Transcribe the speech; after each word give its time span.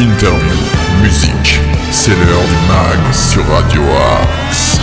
interview, 0.00 0.54
musique. 1.02 1.60
C'est 1.90 2.12
l'heure 2.12 2.44
du 2.44 2.68
mag 2.68 3.12
sur 3.12 3.44
Radio 3.46 3.82
Axe. 3.82 4.78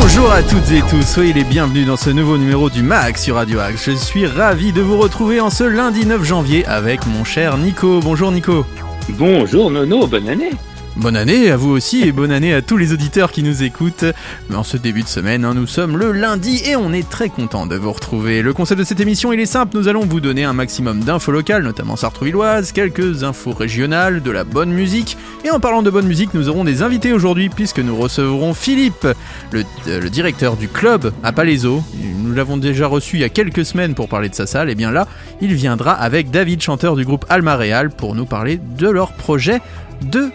Bonjour 0.00 0.30
à 0.30 0.42
toutes 0.42 0.70
et 0.70 0.82
tous, 0.82 1.02
soyez 1.02 1.32
les 1.32 1.44
bienvenus 1.44 1.86
dans 1.86 1.96
ce 1.96 2.10
nouveau 2.10 2.36
numéro 2.36 2.68
du 2.68 2.82
MAG 2.82 3.16
sur 3.16 3.36
Radio 3.36 3.60
Axe. 3.60 3.86
Je 3.86 3.92
suis 3.92 4.26
ravi 4.26 4.72
de 4.72 4.82
vous 4.82 4.98
retrouver 4.98 5.40
en 5.40 5.48
ce 5.48 5.64
lundi 5.64 6.04
9 6.04 6.22
janvier 6.22 6.66
avec 6.66 7.06
mon 7.06 7.24
cher 7.24 7.56
Nico. 7.56 8.00
Bonjour 8.00 8.30
Nico. 8.30 8.66
Bonjour 9.10 9.70
Nono, 9.70 10.06
bonne 10.06 10.28
année 10.28 10.50
Bonne 10.96 11.16
année 11.16 11.50
à 11.50 11.56
vous 11.56 11.70
aussi 11.70 12.02
et 12.02 12.10
bonne 12.10 12.32
année 12.32 12.52
à 12.52 12.62
tous 12.62 12.76
les 12.76 12.92
auditeurs 12.92 13.30
qui 13.30 13.42
nous 13.42 13.62
écoutent. 13.62 14.04
En 14.52 14.64
ce 14.64 14.76
début 14.76 15.02
de 15.02 15.08
semaine, 15.08 15.44
hein, 15.44 15.54
nous 15.54 15.66
sommes 15.66 15.96
le 15.96 16.10
lundi 16.10 16.60
et 16.66 16.74
on 16.74 16.92
est 16.92 17.08
très 17.08 17.28
content 17.28 17.64
de 17.66 17.76
vous 17.76 17.92
retrouver. 17.92 18.42
Le 18.42 18.52
concept 18.52 18.80
de 18.80 18.84
cette 18.84 19.00
émission, 19.00 19.32
il 19.32 19.38
est 19.38 19.46
simple, 19.46 19.76
nous 19.78 19.86
allons 19.86 20.04
vous 20.04 20.20
donner 20.20 20.44
un 20.44 20.52
maximum 20.52 21.00
d'infos 21.00 21.30
locales, 21.30 21.62
notamment 21.62 21.94
sartrouvilloises, 21.94 22.72
quelques 22.72 23.22
infos 23.22 23.52
régionales, 23.52 24.20
de 24.20 24.30
la 24.32 24.42
bonne 24.42 24.72
musique. 24.72 25.16
Et 25.44 25.50
en 25.50 25.60
parlant 25.60 25.82
de 25.82 25.90
bonne 25.90 26.06
musique, 26.06 26.34
nous 26.34 26.48
aurons 26.48 26.64
des 26.64 26.82
invités 26.82 27.12
aujourd'hui 27.12 27.48
puisque 27.48 27.78
nous 27.78 27.96
recevrons 27.96 28.52
Philippe, 28.52 29.06
le, 29.52 29.62
euh, 29.86 30.00
le 30.00 30.10
directeur 30.10 30.56
du 30.56 30.68
club 30.68 31.12
à 31.22 31.32
Palaiso. 31.32 31.82
Nous 32.18 32.34
l'avons 32.34 32.56
déjà 32.56 32.88
reçu 32.88 33.16
il 33.16 33.20
y 33.20 33.24
a 33.24 33.28
quelques 33.28 33.64
semaines 33.64 33.94
pour 33.94 34.08
parler 34.08 34.28
de 34.28 34.34
sa 34.34 34.46
salle. 34.46 34.68
Et 34.68 34.74
bien 34.74 34.90
là, 34.90 35.06
il 35.40 35.54
viendra 35.54 35.92
avec 35.92 36.30
David, 36.30 36.60
chanteur 36.60 36.96
du 36.96 37.04
groupe 37.04 37.24
Alma 37.28 37.56
Real, 37.56 37.90
pour 37.90 38.16
nous 38.16 38.26
parler 38.26 38.60
de 38.76 38.88
leur 38.88 39.12
projet 39.12 39.62
de 40.02 40.30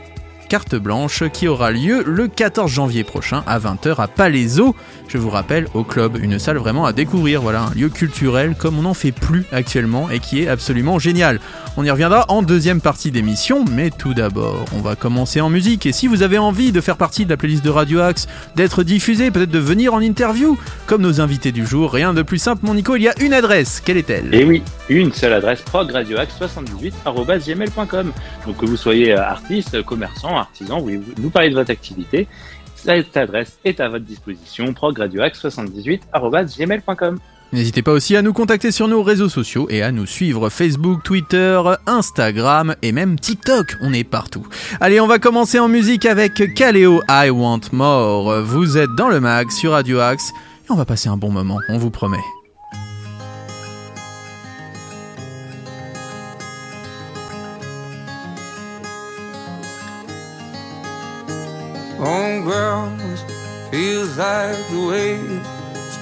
carte 0.56 0.76
blanche 0.78 1.28
qui 1.34 1.50
aura 1.50 1.70
lieu 1.70 2.02
le 2.08 2.30
14 2.30 2.72
janvier 2.72 3.04
prochain 3.04 3.44
à 3.46 3.60
20h 3.60 4.00
à 4.00 4.08
Palaiso. 4.08 4.74
Je 5.10 5.18
vous 5.18 5.30
rappelle, 5.30 5.68
au 5.74 5.84
club, 5.84 6.18
une 6.18 6.40
salle 6.40 6.56
vraiment 6.56 6.86
à 6.86 6.94
découvrir, 6.94 7.42
voilà, 7.42 7.64
un 7.64 7.74
lieu 7.74 7.90
culturel 7.90 8.56
comme 8.58 8.80
on 8.80 8.84
n'en 8.84 8.94
fait 8.94 9.12
plus 9.12 9.44
actuellement 9.52 10.10
et 10.10 10.20
qui 10.20 10.44
est 10.44 10.48
absolument 10.48 10.98
génial. 10.98 11.42
On 11.78 11.84
y 11.84 11.92
reviendra 11.92 12.24
en 12.30 12.42
deuxième 12.42 12.80
partie 12.80 13.12
d'émission, 13.12 13.66
mais 13.70 13.90
tout 13.90 14.14
d'abord, 14.14 14.64
on 14.74 14.80
va 14.80 14.96
commencer 14.96 15.42
en 15.42 15.50
musique. 15.50 15.86
Et 15.86 15.92
si 15.92 16.08
vous 16.08 16.24
avez 16.24 16.38
envie 16.38 16.72
de 16.72 16.80
faire 16.80 16.96
partie 16.96 17.26
de 17.26 17.30
la 17.30 17.36
playlist 17.36 17.66
de 17.66 17.70
Radio 17.70 18.00
Axe, 18.00 18.30
d'être 18.56 18.84
diffusé, 18.84 19.30
peut-être 19.30 19.52
de 19.52 19.60
venir 19.60 19.94
en 19.94 20.00
interview, 20.00 20.58
comme 20.88 21.02
nos 21.02 21.20
invités 21.20 21.52
du 21.52 21.66
jour, 21.66 21.92
rien 21.92 22.14
de 22.14 22.22
plus 22.22 22.38
simple, 22.38 22.66
mon 22.66 22.76
Nico, 22.76 22.96
il 22.96 23.02
y 23.02 23.10
a 23.10 23.22
une 23.22 23.34
adresse. 23.34 23.82
Quelle 23.84 23.98
est-elle? 23.98 24.34
Et 24.34 24.46
oui, 24.46 24.64
une 24.88 25.12
seule 25.12 25.34
adresse 25.34 25.62
progradioax78.gmail.com. 25.64 28.14
Donc 28.46 28.58
que 28.58 28.66
vous 28.66 28.78
soyez 28.78 29.14
euh, 29.14 29.22
artiste, 29.22 29.84
commerçant, 29.84 30.38
artisan, 30.38 30.80
vous 30.80 31.04
nous 31.18 31.30
parler 31.30 31.50
de 31.50 31.56
votre 31.56 31.72
activité, 31.72 32.30
cette 32.76 33.18
adresse 33.18 33.58
est 33.66 33.80
à 33.80 33.90
votre 33.90 34.06
disposition, 34.06 34.72
progradioax78.gmail.com. 34.72 37.20
N'hésitez 37.54 37.82
pas 37.82 37.94
aussi 37.94 38.16
à 38.16 38.22
nous 38.22 38.34
contacter 38.34 38.72
sur 38.72 38.88
nos 38.88 39.02
réseaux 39.02 39.30
sociaux 39.30 39.68
et 39.70 39.82
à 39.82 39.92
nous 39.92 40.06
suivre 40.06 40.50
Facebook, 40.50 41.04
Twitter, 41.04 41.62
Instagram 41.86 42.76
et 42.82 42.92
même 42.92 43.18
TikTok. 43.18 43.78
On 43.82 43.94
est 43.94 44.04
partout. 44.04 44.46
Allez, 44.82 45.00
on 45.00 45.08
va 45.08 45.20
commencer 45.20 45.60
en 45.60 45.68
musique 45.68 46.06
avec 46.06 46.54
Kaleo 46.54 47.02
I 47.10 47.30
Want 47.30 47.62
More. 47.72 48.42
Vous 48.42 48.78
êtes 48.78 48.94
dans 48.98 49.10
le 49.10 49.20
mag 49.22 49.50
sur 49.52 49.72
Radio 49.72 50.00
Axe 50.00 50.32
et 50.68 50.72
on 50.72 50.76
va 50.76 50.86
passer 50.86 51.10
un 51.10 51.18
bon 51.18 51.32
moment, 51.32 51.60
on 51.70 51.78
vous 51.78 51.92
promet. 51.92 52.18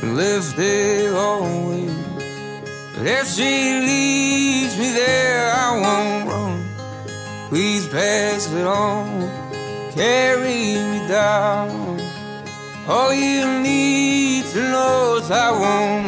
Been 0.04 0.16
lifted 0.18 1.14
always. 1.16 1.96
But 2.96 3.08
if 3.08 3.28
she 3.28 3.80
leaves 3.90 4.78
me 4.78 4.92
there, 4.92 5.50
I 5.50 5.68
won't 5.84 6.30
run. 6.30 6.60
Please 7.50 7.88
pass 7.88 8.52
it 8.52 8.68
on, 8.68 9.30
carry 9.92 10.76
me 10.92 11.08
down. 11.08 12.00
All 12.88 13.14
you 13.14 13.46
need 13.62 14.46
to 14.54 14.60
know 14.74 15.20
is 15.22 15.32
I 15.32 15.52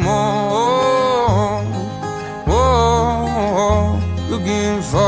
more, 0.02 1.62
more. 2.48 2.76
Looking 4.30 4.82
for 4.90 5.05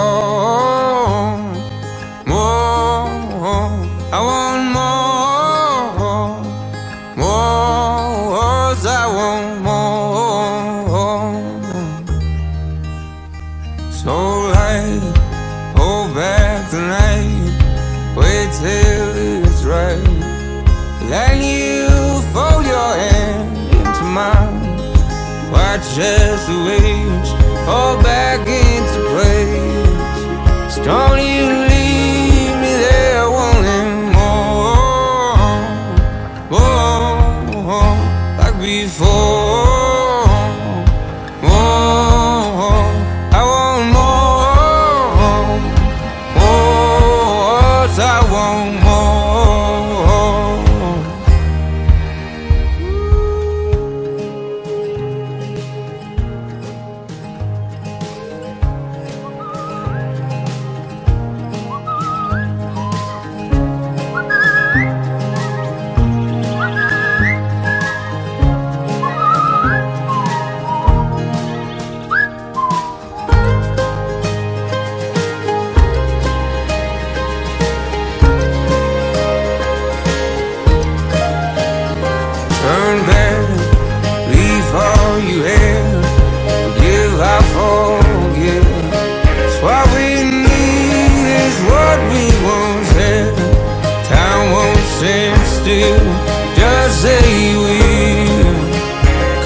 just 96.59 97.03
say 97.03 97.55
will. 97.65 98.59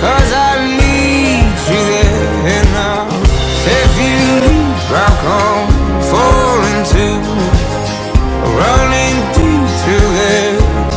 Cause 0.02 0.30
I 0.50 0.52
need 0.80 1.46
you 1.70 1.82
there 2.46 2.66
now. 2.74 3.06
If 3.80 3.92
you 4.04 4.18
leave, 4.44 4.92
I'll 5.04 5.16
come 5.26 5.68
falling 6.10 6.82
too. 6.94 7.18
Running 8.60 9.16
deep 9.36 9.66
till 9.84 10.08
that 10.18 10.54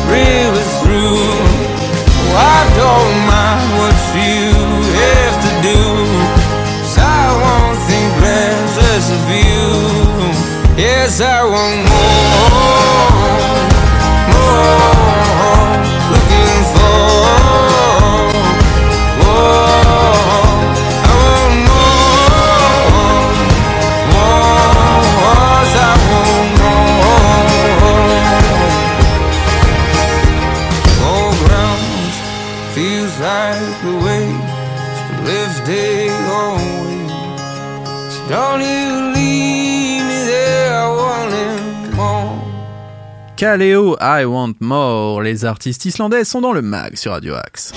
river's 0.10 0.74
through. 0.82 1.76
I 2.34 2.60
don't 2.82 3.16
mind 3.34 3.68
what 3.80 3.98
you 4.18 4.52
have 5.02 5.36
to 5.46 5.52
I 6.98 7.28
won't 7.44 7.80
think 7.88 8.12
less 8.78 9.08
of 9.18 9.26
you. 9.30 9.66
Yes, 10.78 11.22
I 11.22 11.44
want 11.44 11.85
Kaleo 43.38 43.98
I 44.00 44.24
Want 44.24 44.54
More. 44.62 45.22
Les 45.22 45.44
artistes 45.44 45.84
islandais 45.84 46.24
sont 46.24 46.40
dans 46.40 46.54
le 46.54 46.62
mag 46.62 46.96
sur 46.96 47.12
Radio 47.12 47.34
Axe. 47.36 47.74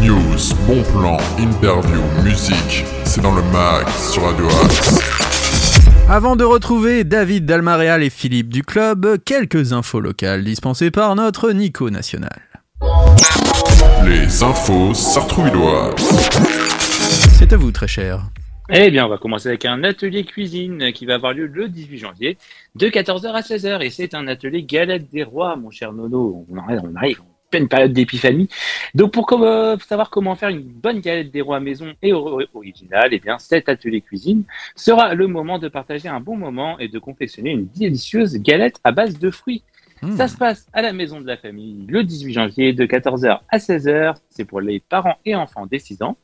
News, 0.00 0.54
bon 0.68 0.82
plan, 0.92 1.16
interview, 1.36 2.00
musique. 2.22 2.84
C'est 3.04 3.20
dans 3.20 3.34
le 3.34 3.42
mag 3.42 3.88
sur 3.98 4.22
Radio 4.22 4.46
Axe. 4.64 5.00
Avant 6.08 6.36
de 6.36 6.44
retrouver 6.44 7.02
David 7.02 7.44
Dalmaréal 7.44 8.04
et 8.04 8.10
Philippe 8.10 8.50
du 8.50 8.62
club, 8.62 9.18
quelques 9.24 9.72
infos 9.72 10.00
locales 10.00 10.44
dispensées 10.44 10.92
par 10.92 11.16
notre 11.16 11.50
Nico 11.50 11.90
National. 11.90 12.38
Les 14.04 14.44
infos 14.44 14.94
sartrouvilloises. 14.94 15.94
C'est 17.36 17.52
à 17.52 17.56
vous, 17.56 17.72
très 17.72 17.88
cher. 17.88 18.20
Eh 18.70 18.90
bien, 18.90 19.04
on 19.04 19.08
va 19.08 19.18
commencer 19.18 19.48
avec 19.48 19.66
un 19.66 19.84
atelier 19.84 20.24
cuisine 20.24 20.90
qui 20.92 21.04
va 21.04 21.14
avoir 21.16 21.34
lieu 21.34 21.46
le 21.46 21.68
18 21.68 21.98
janvier 21.98 22.38
de 22.74 22.88
14h 22.88 23.26
à 23.32 23.40
16h. 23.40 23.82
Et 23.84 23.90
c'est 23.90 24.14
un 24.14 24.26
atelier 24.26 24.62
galette 24.62 25.10
des 25.10 25.22
rois, 25.22 25.54
mon 25.56 25.70
cher 25.70 25.92
Nono. 25.92 26.46
On 26.50 26.56
arrive, 26.56 26.80
on 26.82 26.96
arrive 26.96 27.20
en 27.20 27.26
pleine 27.50 27.68
période 27.68 27.92
d'épiphanie. 27.92 28.48
Donc, 28.94 29.12
pour 29.12 29.30
euh, 29.34 29.76
savoir 29.86 30.08
comment 30.08 30.34
faire 30.34 30.48
une 30.48 30.62
bonne 30.62 31.00
galette 31.00 31.30
des 31.30 31.42
rois 31.42 31.60
maison 31.60 31.92
et 32.00 32.14
or- 32.14 32.40
originale, 32.54 33.10
eh 33.12 33.18
bien, 33.18 33.38
cet 33.38 33.68
atelier 33.68 34.00
cuisine 34.00 34.44
sera 34.74 35.14
le 35.14 35.26
moment 35.26 35.58
de 35.58 35.68
partager 35.68 36.08
un 36.08 36.20
bon 36.20 36.36
moment 36.36 36.78
et 36.78 36.88
de 36.88 36.98
confectionner 36.98 37.50
une 37.50 37.66
délicieuse 37.66 38.36
galette 38.38 38.80
à 38.82 38.92
base 38.92 39.18
de 39.18 39.30
fruits. 39.30 39.62
Hmm. 40.00 40.16
Ça 40.16 40.26
se 40.26 40.36
passe 40.38 40.66
à 40.72 40.80
la 40.80 40.92
maison 40.94 41.20
de 41.20 41.26
la 41.26 41.36
famille 41.36 41.84
le 41.86 42.02
18 42.02 42.32
janvier 42.32 42.72
de 42.72 42.86
14h 42.86 43.40
à 43.48 43.58
16h. 43.58 44.14
C'est 44.30 44.44
pour 44.46 44.62
les 44.62 44.80
parents 44.80 45.16
et 45.26 45.34
enfants 45.34 45.66
dès 45.66 45.78
6 45.78 46.02
ans. 46.02 46.16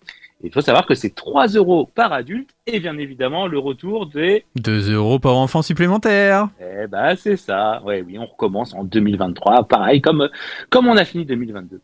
Il 0.43 0.53
faut 0.53 0.63
savoir 0.63 0.87
que 0.87 0.95
c'est 0.95 1.15
3 1.15 1.49
euros 1.49 1.89
par 1.95 2.13
adulte 2.13 2.51
et 2.67 2.81
bien 2.81 2.97
évidemment 2.97 3.47
le 3.47 3.59
retour 3.59 4.07
des... 4.07 4.45
2 4.57 4.93
euros 4.95 5.19
par 5.19 5.37
enfant 5.37 5.61
supplémentaire. 5.61 6.49
Eh 6.61 6.87
ben 6.87 7.15
c'est 7.17 7.37
ça. 7.37 7.83
Ouais, 7.85 8.03
oui, 8.07 8.19
on 8.19 8.27
recommence 8.27 8.73
en 8.75 8.85
2023, 8.85 9.65
pareil 9.69 10.01
comme, 10.01 10.31
comme 10.71 10.89
on 10.89 10.97
a 10.97 11.05
fini 11.05 11.27
2022. 11.27 11.81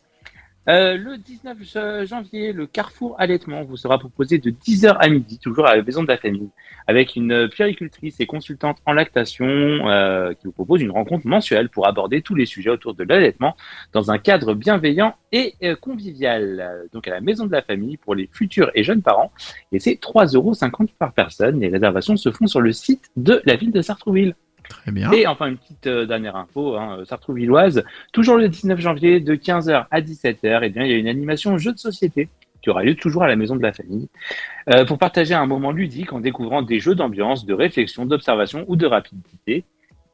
Euh, 0.69 0.97
le 0.97 1.17
19 1.17 1.57
ja- 1.63 2.03
janvier, 2.03 2.51
le 2.51 2.67
Carrefour 2.67 3.15
Allaitement 3.19 3.63
vous 3.63 3.77
sera 3.77 3.97
proposé 3.97 4.37
de 4.37 4.49
10h 4.49 4.97
à 4.99 5.07
midi, 5.07 5.39
toujours 5.39 5.65
à 5.65 5.77
la 5.77 5.81
maison 5.81 6.03
de 6.03 6.09
la 6.09 6.17
famille, 6.17 6.49
avec 6.87 7.15
une 7.15 7.47
puéricultrice 7.47 8.19
et 8.19 8.25
consultante 8.25 8.77
en 8.85 8.91
lactation 8.91 9.45
euh, 9.45 10.33
qui 10.33 10.45
vous 10.45 10.51
propose 10.51 10.81
une 10.81 10.91
rencontre 10.91 11.25
mensuelle 11.25 11.69
pour 11.69 11.87
aborder 11.87 12.21
tous 12.21 12.35
les 12.35 12.45
sujets 12.45 12.69
autour 12.69 12.95
de 12.95 13.05
l'allaitement 13.05 13.55
dans 13.93 14.11
un 14.11 14.17
cadre 14.17 14.53
bienveillant 14.55 15.15
et 15.31 15.53
euh, 15.63 15.77
convivial. 15.77 16.85
Donc 16.91 17.07
à 17.07 17.11
la 17.11 17.21
maison 17.21 17.45
de 17.45 17.51
la 17.53 17.61
famille 17.61 17.95
pour 17.95 18.13
les 18.13 18.27
futurs 18.31 18.69
et 18.75 18.83
jeunes 18.83 19.01
parents, 19.01 19.31
et 19.71 19.79
c'est 19.79 19.95
3,50 20.01 20.35
euros 20.35 20.53
par 20.99 21.13
personne. 21.13 21.61
Les 21.61 21.69
réservations 21.69 22.17
se 22.17 22.29
font 22.29 22.47
sur 22.47 22.59
le 22.59 22.73
site 22.73 23.09
de 23.15 23.41
la 23.45 23.55
ville 23.55 23.71
de 23.71 23.81
Sartrouville. 23.81 24.35
Et 25.13 25.27
enfin, 25.27 25.47
une 25.47 25.57
petite 25.57 25.87
euh, 25.87 26.05
dernière 26.05 26.35
info, 26.35 26.75
hein, 26.75 27.03
Sartrouvilloise, 27.05 27.83
toujours 28.11 28.37
le 28.37 28.49
19 28.49 28.79
janvier 28.79 29.19
de 29.19 29.35
15h 29.35 29.85
à 29.89 30.01
17h, 30.01 30.63
et 30.63 30.69
bien, 30.69 30.83
il 30.83 30.91
y 30.91 30.93
a 30.93 30.97
une 30.97 31.07
animation 31.07 31.57
jeu 31.57 31.73
de 31.73 31.79
société 31.79 32.29
qui 32.61 32.69
aura 32.69 32.83
lieu 32.83 32.95
toujours 32.95 33.23
à 33.23 33.27
la 33.27 33.35
maison 33.35 33.55
de 33.55 33.61
la 33.61 33.71
famille, 33.71 34.09
euh, 34.73 34.85
pour 34.85 34.97
partager 34.97 35.33
un 35.33 35.45
moment 35.45 35.71
ludique 35.71 36.13
en 36.13 36.19
découvrant 36.19 36.61
des 36.61 36.79
jeux 36.79 36.95
d'ambiance, 36.95 37.45
de 37.45 37.53
réflexion, 37.53 38.05
d'observation 38.05 38.65
ou 38.67 38.75
de 38.75 38.85
rapidité. 38.85 39.63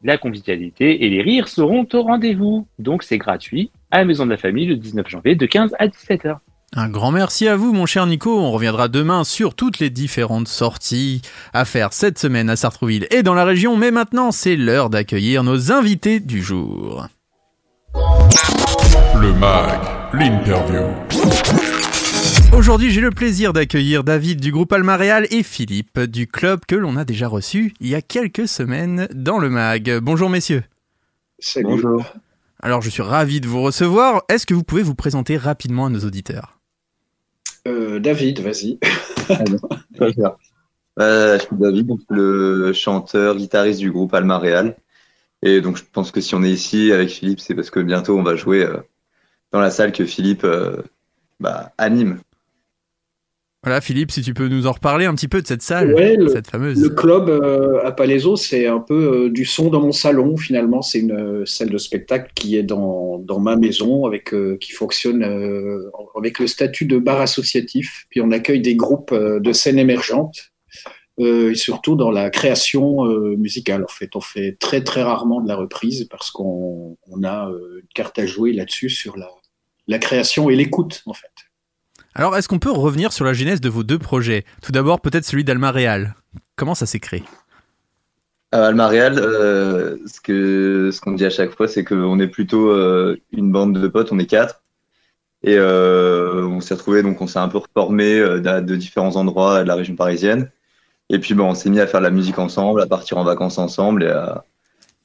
La 0.04 0.18
convivialité 0.18 1.06
et 1.06 1.10
les 1.10 1.22
rires 1.22 1.48
seront 1.48 1.88
au 1.94 2.02
rendez-vous. 2.02 2.68
Donc 2.78 3.04
c'est 3.04 3.18
gratuit 3.18 3.72
à 3.90 4.00
la 4.00 4.06
maison 4.06 4.26
de 4.26 4.32
la 4.32 4.38
famille 4.38 4.66
le 4.66 4.76
19 4.76 5.08
janvier 5.08 5.36
de 5.36 5.46
15 5.46 5.76
à 5.80 5.88
17h. 5.88 6.40
Un 6.76 6.90
grand 6.90 7.12
merci 7.12 7.48
à 7.48 7.56
vous, 7.56 7.72
mon 7.72 7.86
cher 7.86 8.08
Nico. 8.08 8.40
On 8.40 8.52
reviendra 8.52 8.88
demain 8.88 9.24
sur 9.24 9.54
toutes 9.54 9.78
les 9.78 9.92
différentes 9.92 10.48
sorties 10.48 11.22
à 11.54 11.66
faire 11.66 11.94
cette 11.94 12.18
semaine 12.18 12.50
à 12.50 12.56
Sartrouville 12.56 13.06
et 13.12 13.22
dans 13.22 13.36
la 13.36 13.46
région. 13.46 13.78
Mais 13.78 13.92
maintenant, 13.92 14.32
c'est 14.32 14.56
l'heure 14.56 14.90
d'accueillir 14.90 15.44
nos 15.44 15.72
invités 15.72 16.20
du 16.20 16.42
jour. 16.42 17.08
Le 17.94 19.34
MAG, 19.34 19.80
l'interview. 20.14 20.82
Aujourd'hui, 22.58 22.90
j'ai 22.90 23.02
le 23.02 23.12
plaisir 23.12 23.54
d'accueillir 23.54 24.04
David 24.04 24.42
du 24.42 24.52
groupe 24.52 24.74
Almaréal 24.74 25.28
et 25.30 25.44
Philippe 25.44 26.00
du 26.00 26.26
club 26.26 26.62
que 26.68 26.76
l'on 26.76 26.98
a 26.98 27.06
déjà 27.06 27.28
reçu 27.28 27.76
il 27.82 27.90
y 27.90 27.96
a 27.96 28.02
quelques 28.02 28.48
semaines 28.48 29.08
dans 29.14 29.38
le 29.38 29.52
mag. 29.52 30.00
Bonjour 30.02 30.30
messieurs. 30.30 30.64
Salut. 31.38 31.68
Bonjour. 31.68 32.04
Alors, 32.64 32.82
je 32.82 32.90
suis 32.90 33.04
ravi 33.04 33.42
de 33.42 33.48
vous 33.48 33.62
recevoir. 33.62 34.24
Est-ce 34.30 34.48
que 34.48 34.54
vous 34.56 34.64
pouvez 34.64 34.84
vous 34.84 34.96
présenter 34.96 35.38
rapidement 35.38 35.86
à 35.86 35.90
nos 35.90 36.00
auditeurs? 36.00 36.53
Euh, 37.68 38.00
David, 38.00 38.40
vas-y. 38.40 38.80
Euh, 41.00 41.40
je 41.40 41.46
suis 41.46 41.56
David, 41.56 41.88
donc 41.88 42.02
le 42.10 42.72
chanteur, 42.74 43.36
guitariste 43.36 43.80
du 43.80 43.92
groupe 43.92 44.14
Alma 44.14 44.38
Real. 44.38 44.76
Et 45.42 45.60
donc 45.60 45.78
je 45.78 45.84
pense 45.92 46.12
que 46.12 46.22
si 46.22 46.36
on 46.36 46.44
est 46.44 46.52
ici 46.52 46.92
avec 46.92 47.10
Philippe, 47.10 47.40
c'est 47.40 47.56
parce 47.56 47.70
que 47.70 47.80
bientôt 47.80 48.18
on 48.18 48.24
va 48.24 48.36
jouer 48.36 48.64
euh, 48.64 48.78
dans 49.52 49.60
la 49.60 49.72
salle 49.72 49.92
que 49.92 50.06
Philippe 50.06 50.44
euh, 50.44 50.82
bah, 51.40 51.74
anime. 51.78 52.20
Voilà, 53.64 53.80
Philippe, 53.80 54.12
si 54.12 54.22
tu 54.22 54.34
peux 54.34 54.50
nous 54.50 54.68
en 54.68 54.74
reparler 54.74 55.06
un 55.06 55.16
petit 55.16 55.30
peu 55.30 55.42
de 55.42 55.48
cette 55.48 55.62
salle, 55.62 55.94
Ouais, 55.94 56.18
le, 56.18 56.28
cette 56.28 56.48
fameuse. 56.48 56.82
le 56.82 56.90
club 56.90 57.30
euh, 57.30 57.82
à 57.86 57.94
Palaiso, 57.94 58.36
c'est 58.36 58.68
un 58.68 58.80
peu 58.80 59.26
euh, 59.28 59.30
du 59.30 59.46
son 59.46 59.70
dans 59.70 59.80
mon 59.80 59.94
salon. 59.94 60.36
Finalement, 60.36 60.82
c'est 60.82 61.00
une 61.00 61.14
euh, 61.14 61.46
salle 61.46 61.70
de 61.70 61.78
spectacle 61.78 62.30
qui 62.36 62.58
est 62.58 62.64
dans, 62.64 63.20
dans 63.20 63.40
ma 63.40 63.56
maison, 63.56 64.06
avec 64.06 64.36
qui 64.60 64.72
fonctionne 64.74 65.24
avec 66.18 66.40
le 66.40 66.48
statut 66.48 66.86
de 66.86 66.98
bar 66.98 67.22
associatif. 67.22 68.06
Puis 68.10 68.20
on 68.20 68.32
accueille 68.32 68.62
des 68.62 68.76
groupes 68.76 69.14
de 69.14 69.54
scène 69.54 69.80
émergente. 69.80 70.50
euh, 71.22 71.52
et 71.52 71.56
surtout 71.56 71.96
dans 71.96 72.12
la 72.12 72.30
création 72.32 73.06
musicale. 73.38 73.84
En 73.86 73.88
fait, 73.94 74.16
on 74.16 74.22
fait 74.22 74.58
très 74.60 74.84
très 74.84 75.04
rarement 75.04 75.40
de 75.42 75.48
la 75.48 75.56
reprise 75.56 76.06
parce 76.10 76.32
qu'on 76.32 76.98
on 77.08 77.24
a 77.24 77.50
une 77.50 77.88
carte 77.96 78.20
à 78.20 78.26
jouer 78.26 78.52
là-dessus 78.52 78.90
sur 78.90 79.16
la, 79.16 79.30
la 79.88 80.00
création 80.00 80.50
et 80.50 80.56
l'écoute, 80.56 81.02
en 81.06 81.14
fait. 81.14 81.32
Alors, 82.16 82.38
est-ce 82.38 82.48
qu'on 82.48 82.60
peut 82.60 82.72
revenir 82.72 83.12
sur 83.12 83.26
la 83.26 83.34
genèse 83.34 83.62
de 83.62 83.70
vos 83.70 83.84
deux 83.84 84.00
projets? 84.00 84.46
Tout 84.62 84.72
d'abord, 84.72 85.02
peut-être 85.02 85.26
celui 85.26 85.44
d'Alma 85.44 85.72
Real. 85.72 86.16
Comment 86.56 86.76
ça 86.76 86.86
s'est 86.86 87.00
créé 87.00 87.24
À 88.52 88.68
Alma 88.68 88.88
Real, 88.88 89.18
euh, 89.18 89.98
ce 90.06 90.22
que 90.22 90.92
ce 90.92 91.02
qu'on 91.02 91.14
dit 91.14 91.26
à 91.26 91.30
chaque 91.30 91.56
fois, 91.56 91.68
c'est 91.68 91.84
qu'on 91.84 92.20
est 92.20 92.28
plutôt 92.28 92.70
euh, 92.70 93.20
une 93.32 93.52
bande 93.52 93.80
de 93.80 93.88
potes, 93.88 94.12
on 94.12 94.20
est 94.20 94.28
quatre. 94.28 94.64
Et 95.44 95.58
euh, 95.58 96.46
on 96.48 96.62
s'est 96.62 96.74
retrouvés, 96.74 97.04
donc 97.04 97.22
on 97.22 97.28
s'est 97.28 97.40
un 97.40 97.50
peu 97.50 97.58
reformé 97.58 98.18
euh, 98.18 98.40
de, 98.62 98.76
différents 98.76 99.16
endroits 99.18 99.64
de 99.64 99.68
la 99.68 99.76
région 99.76 99.96
parisienne. 99.96 100.50
Et 101.10 101.20
puis 101.20 101.34
bon, 101.34 101.50
on 101.50 101.56
s'est 101.56 101.70
mis 101.70 101.82
à 101.82 101.88
faire 101.88 102.00
de 102.00 102.06
la 102.06 102.12
musique 102.12 102.40
ensemble, 102.40 102.82
à 102.82 102.88
partir 102.88 103.18
en 103.18 103.26
vacances 103.26 103.58
ensemble 103.58 104.04
et 104.04 104.10
à, 104.10 104.46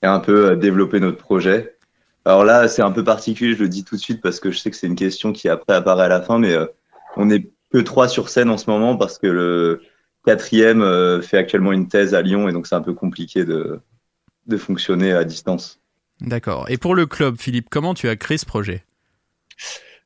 un 0.03 0.21
peu 0.21 0.51
euh, 0.51 0.57
développer 0.57 1.01
notre 1.01 1.19
projet. 1.19 1.77
Alors 2.25 2.45
là, 2.45 2.69
c'est 2.69 2.83
un 2.83 2.93
peu 2.93 3.03
particulier, 3.03 3.55
je 3.55 3.63
le 3.63 3.69
dis 3.69 3.85
tout 3.85 3.97
de 3.97 4.01
suite 4.01 4.23
parce 4.23 4.39
que 4.39 4.53
je 4.53 4.59
sais 4.59 4.71
que 4.71 4.77
c'est 4.77 4.87
une 4.87 4.95
question 4.95 5.33
qui 5.33 5.49
après 5.49 5.75
apparaît 5.75 6.05
à 6.05 6.09
la 6.09 6.23
fin, 6.23 6.39
mais 6.39 6.53
euh, 6.53 6.67
on 7.19 7.29
est 7.31 7.51
que 7.71 7.79
trois 7.79 8.09
sur 8.09 8.31
scène 8.31 8.49
en 8.49 8.57
ce 8.57 8.71
moment 8.71 8.97
parce 8.97 9.19
que 9.19 9.27
le 9.27 9.83
quatrième 10.25 10.81
euh, 10.83 11.21
fait 11.21 11.37
actuellement 11.37 11.73
une 11.73 11.89
thèse 11.89 12.15
à 12.15 12.23
Lyon 12.23 12.49
et 12.49 12.53
donc 12.53 12.67
c'est 12.67 12.75
un 12.75 12.81
peu 12.81 12.95
compliqué 12.95 13.45
de, 13.45 13.81
de 14.47 14.57
fonctionner 14.57 15.13
à 15.13 15.25
distance. 15.25 15.81
D'accord. 16.21 16.67
Et 16.69 16.79
pour 16.79 16.95
le 16.95 17.07
club, 17.07 17.37
Philippe, 17.39 17.69
comment 17.71 17.95
tu 17.95 18.09
as 18.09 18.17
créé 18.17 18.39
ce 18.39 18.47
projet? 18.47 18.85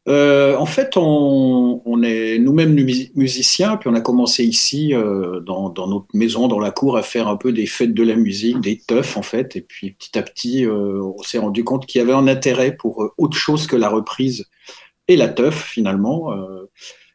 Euh, 0.09 0.57
en 0.57 0.66
fait, 0.66 0.97
on, 0.97 1.81
on 1.85 2.02
est 2.02 2.38
nous-mêmes 2.40 2.75
mus- 2.75 3.12
musiciens, 3.14 3.76
puis 3.76 3.88
on 3.88 3.95
a 3.95 4.00
commencé 4.00 4.42
ici, 4.42 4.92
euh, 4.95 5.38
dans, 5.40 5.71
dans 5.71 5.87
notre 5.87 6.09
maison, 6.12 6.49
dans 6.49 6.59
la 6.59 6.73
cour, 6.73 6.97
à 6.97 7.02
faire 7.02 7.28
un 7.28 7.37
peu 7.37 7.52
des 7.52 7.66
fêtes 7.66 7.95
de 7.95 8.02
la 8.02 8.16
musique, 8.16 8.61
des 8.61 8.81
teufs 8.81 9.16
en 9.16 9.23
fait. 9.23 9.54
Et 9.54 9.61
puis 9.61 9.92
petit 9.92 10.19
à 10.19 10.23
petit, 10.23 10.66
euh, 10.66 11.00
on 11.00 11.23
s'est 11.23 11.38
rendu 11.38 11.62
compte 11.62 11.87
qu'il 11.87 12.00
y 12.00 12.02
avait 12.02 12.12
un 12.12 12.26
intérêt 12.26 12.73
pour 12.73 13.12
autre 13.16 13.37
chose 13.37 13.69
que 13.69 13.76
la 13.76 13.88
reprise 13.88 14.49
et 15.07 15.16
la 15.16 15.28
teuf 15.28 15.62
finalement. 15.62 16.33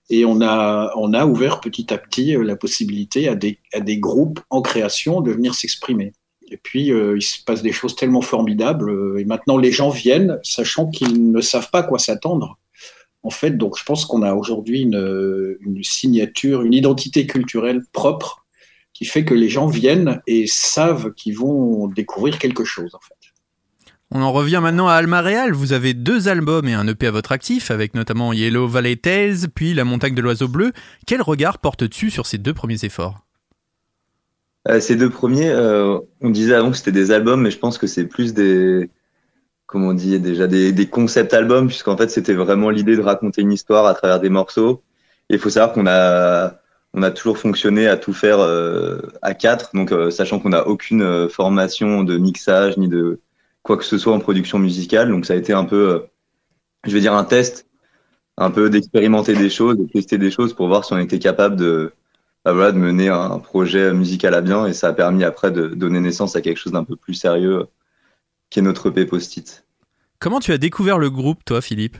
Et 0.09 0.25
on 0.25 0.41
a, 0.41 0.93
on 0.95 1.13
a 1.13 1.25
ouvert 1.25 1.59
petit 1.59 1.93
à 1.93 1.97
petit 1.97 2.35
euh, 2.35 2.43
la 2.43 2.55
possibilité 2.55 3.27
à 3.27 3.35
des, 3.35 3.59
à 3.73 3.79
des 3.79 3.97
groupes 3.97 4.39
en 4.49 4.61
création 4.61 5.21
de 5.21 5.31
venir 5.31 5.53
s'exprimer. 5.53 6.13
Et 6.49 6.57
puis, 6.57 6.93
euh, 6.93 7.17
il 7.17 7.21
se 7.21 7.43
passe 7.43 7.61
des 7.61 7.73
choses 7.73 7.95
tellement 7.95 8.21
formidables. 8.21 8.89
euh, 8.89 9.19
et 9.19 9.25
maintenant, 9.25 9.57
les 9.57 9.71
gens 9.71 9.89
viennent, 9.89 10.39
sachant 10.43 10.89
qu'ils 10.89 11.31
ne 11.31 11.41
savent 11.41 11.69
pas 11.71 11.79
à 11.79 11.83
quoi 11.83 11.99
s'attendre. 11.99 12.57
En 13.23 13.29
fait, 13.29 13.57
donc 13.57 13.77
je 13.77 13.83
pense 13.83 14.05
qu'on 14.05 14.21
a 14.21 14.33
aujourd'hui 14.33 14.81
une, 14.81 15.57
une 15.59 15.83
signature, 15.83 16.61
une 16.61 16.73
identité 16.73 17.27
culturelle 17.27 17.81
propre 17.91 18.45
qui 18.93 19.03
fait 19.03 19.25
que 19.25 19.33
les 19.33 19.49
gens 19.49 19.67
viennent 19.67 20.21
et 20.25 20.47
savent 20.47 21.13
qu'ils 21.13 21.37
vont 21.37 21.87
découvrir 21.87 22.39
quelque 22.39 22.63
chose, 22.63 22.95
en 22.95 22.99
fait. 22.99 23.16
On 24.09 24.21
en 24.21 24.31
revient 24.31 24.59
maintenant 24.61 24.87
à 24.87 24.93
Alma 24.93 25.21
Real. 25.21 25.51
Vous 25.51 25.73
avez 25.73 25.93
deux 25.93 26.29
albums 26.29 26.67
et 26.67 26.73
un 26.73 26.87
EP 26.87 27.07
à 27.07 27.11
votre 27.11 27.33
actif, 27.33 27.71
avec 27.71 27.93
notamment 27.93 28.31
Yellow 28.31 28.65
Valley 28.65 28.95
Tales, 28.95 29.49
puis 29.53 29.73
La 29.73 29.83
montagne 29.83 30.15
de 30.15 30.21
l'oiseau 30.21 30.47
bleu. 30.47 30.71
Quel 31.05 31.21
regard 31.21 31.57
portes-tu 31.59 32.09
sur 32.09 32.25
ces 32.25 32.37
deux 32.37 32.53
premiers 32.53 32.85
efforts? 32.85 33.25
Euh, 34.69 34.79
ces 34.79 34.95
deux 34.95 35.09
premiers, 35.09 35.49
euh, 35.49 35.99
on 36.21 36.29
disait 36.29 36.53
avant 36.53 36.71
que 36.71 36.77
c'était 36.77 36.93
des 36.93 37.11
albums, 37.11 37.41
mais 37.41 37.51
je 37.51 37.59
pense 37.59 37.77
que 37.77 37.85
c'est 37.85 38.05
plus 38.05 38.33
des, 38.33 38.89
comment 39.65 39.93
dit, 39.93 40.17
déjà 40.21 40.47
des, 40.47 40.87
concept 40.89 41.33
albums, 41.33 41.67
puisqu'en 41.67 41.97
fait 41.97 42.09
c'était 42.09 42.33
vraiment 42.33 42.69
l'idée 42.69 42.95
de 42.95 43.01
raconter 43.01 43.41
une 43.41 43.51
histoire 43.51 43.85
à 43.87 43.93
travers 43.93 44.21
des 44.21 44.29
morceaux. 44.29 44.83
Et 45.29 45.35
il 45.35 45.39
faut 45.39 45.49
savoir 45.49 45.73
qu'on 45.73 45.85
a, 45.85 46.55
on 46.93 47.03
a 47.03 47.11
toujours 47.11 47.37
fonctionné 47.37 47.87
à 47.87 47.97
tout 47.97 48.13
faire 48.13 48.39
euh, 48.39 49.01
à 49.21 49.33
quatre, 49.33 49.71
donc 49.73 49.93
sachant 50.11 50.39
qu'on 50.39 50.49
n'a 50.49 50.65
aucune 50.65 51.27
formation 51.29 52.03
de 52.03 52.17
mixage 52.17 52.77
ni 52.77 52.87
de 52.87 53.19
quoi 53.67 53.77
que 53.77 53.83
ce 53.83 53.97
soit 53.97 54.13
en 54.13 54.19
production 54.19 54.59
musicale, 54.59 55.09
donc 55.09 55.25
ça 55.25 55.33
a 55.33 55.35
été 55.35 55.53
un 55.53 55.65
peu, 55.65 55.89
euh, 55.89 55.99
je 56.85 56.93
vais 56.93 57.01
dire 57.01 57.13
un 57.13 57.25
test, 57.25 57.67
un 58.37 58.49
peu 58.49 58.69
d'expérimenter 58.69 59.33
des 59.33 59.49
choses, 59.49 59.77
de 59.77 59.85
tester 59.85 60.17
des 60.17 60.31
choses 60.31 60.53
pour 60.53 60.69
voir 60.69 60.85
si 60.85 60.93
on 60.93 60.97
était 60.97 61.19
capable 61.19 61.57
de 61.57 61.91
bah, 62.45 62.53
voilà, 62.53 62.71
de 62.71 62.77
mener 62.77 63.09
un 63.09 63.39
projet 63.39 63.93
musical 63.93 64.33
à 64.33 64.41
bien 64.41 64.65
et 64.65 64.73
ça 64.73 64.87
a 64.87 64.93
permis 64.93 65.25
après 65.25 65.51
de 65.51 65.67
donner 65.67 65.99
naissance 65.99 66.35
à 66.37 66.41
quelque 66.41 66.57
chose 66.57 66.71
d'un 66.71 66.85
peu 66.85 66.95
plus 66.95 67.13
sérieux 67.13 67.67
qui 68.49 68.59
est 68.59 68.61
notre 68.61 68.87
EP 68.87 69.05
Post-it. 69.05 69.65
Comment 70.19 70.39
tu 70.39 70.53
as 70.53 70.57
découvert 70.57 70.97
le 70.97 71.09
groupe, 71.09 71.43
toi, 71.43 71.61
Philippe? 71.61 71.97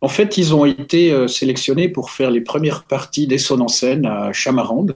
En 0.00 0.08
fait, 0.08 0.38
ils 0.38 0.54
ont 0.54 0.64
été 0.64 1.12
euh, 1.12 1.28
sélectionnés 1.28 1.90
pour 1.90 2.10
faire 2.10 2.30
les 2.30 2.40
premières 2.40 2.84
parties 2.84 3.26
des 3.26 3.38
sons 3.38 3.60
en 3.60 3.68
scène 3.68 4.06
à 4.06 4.32
Chamarande. 4.32 4.94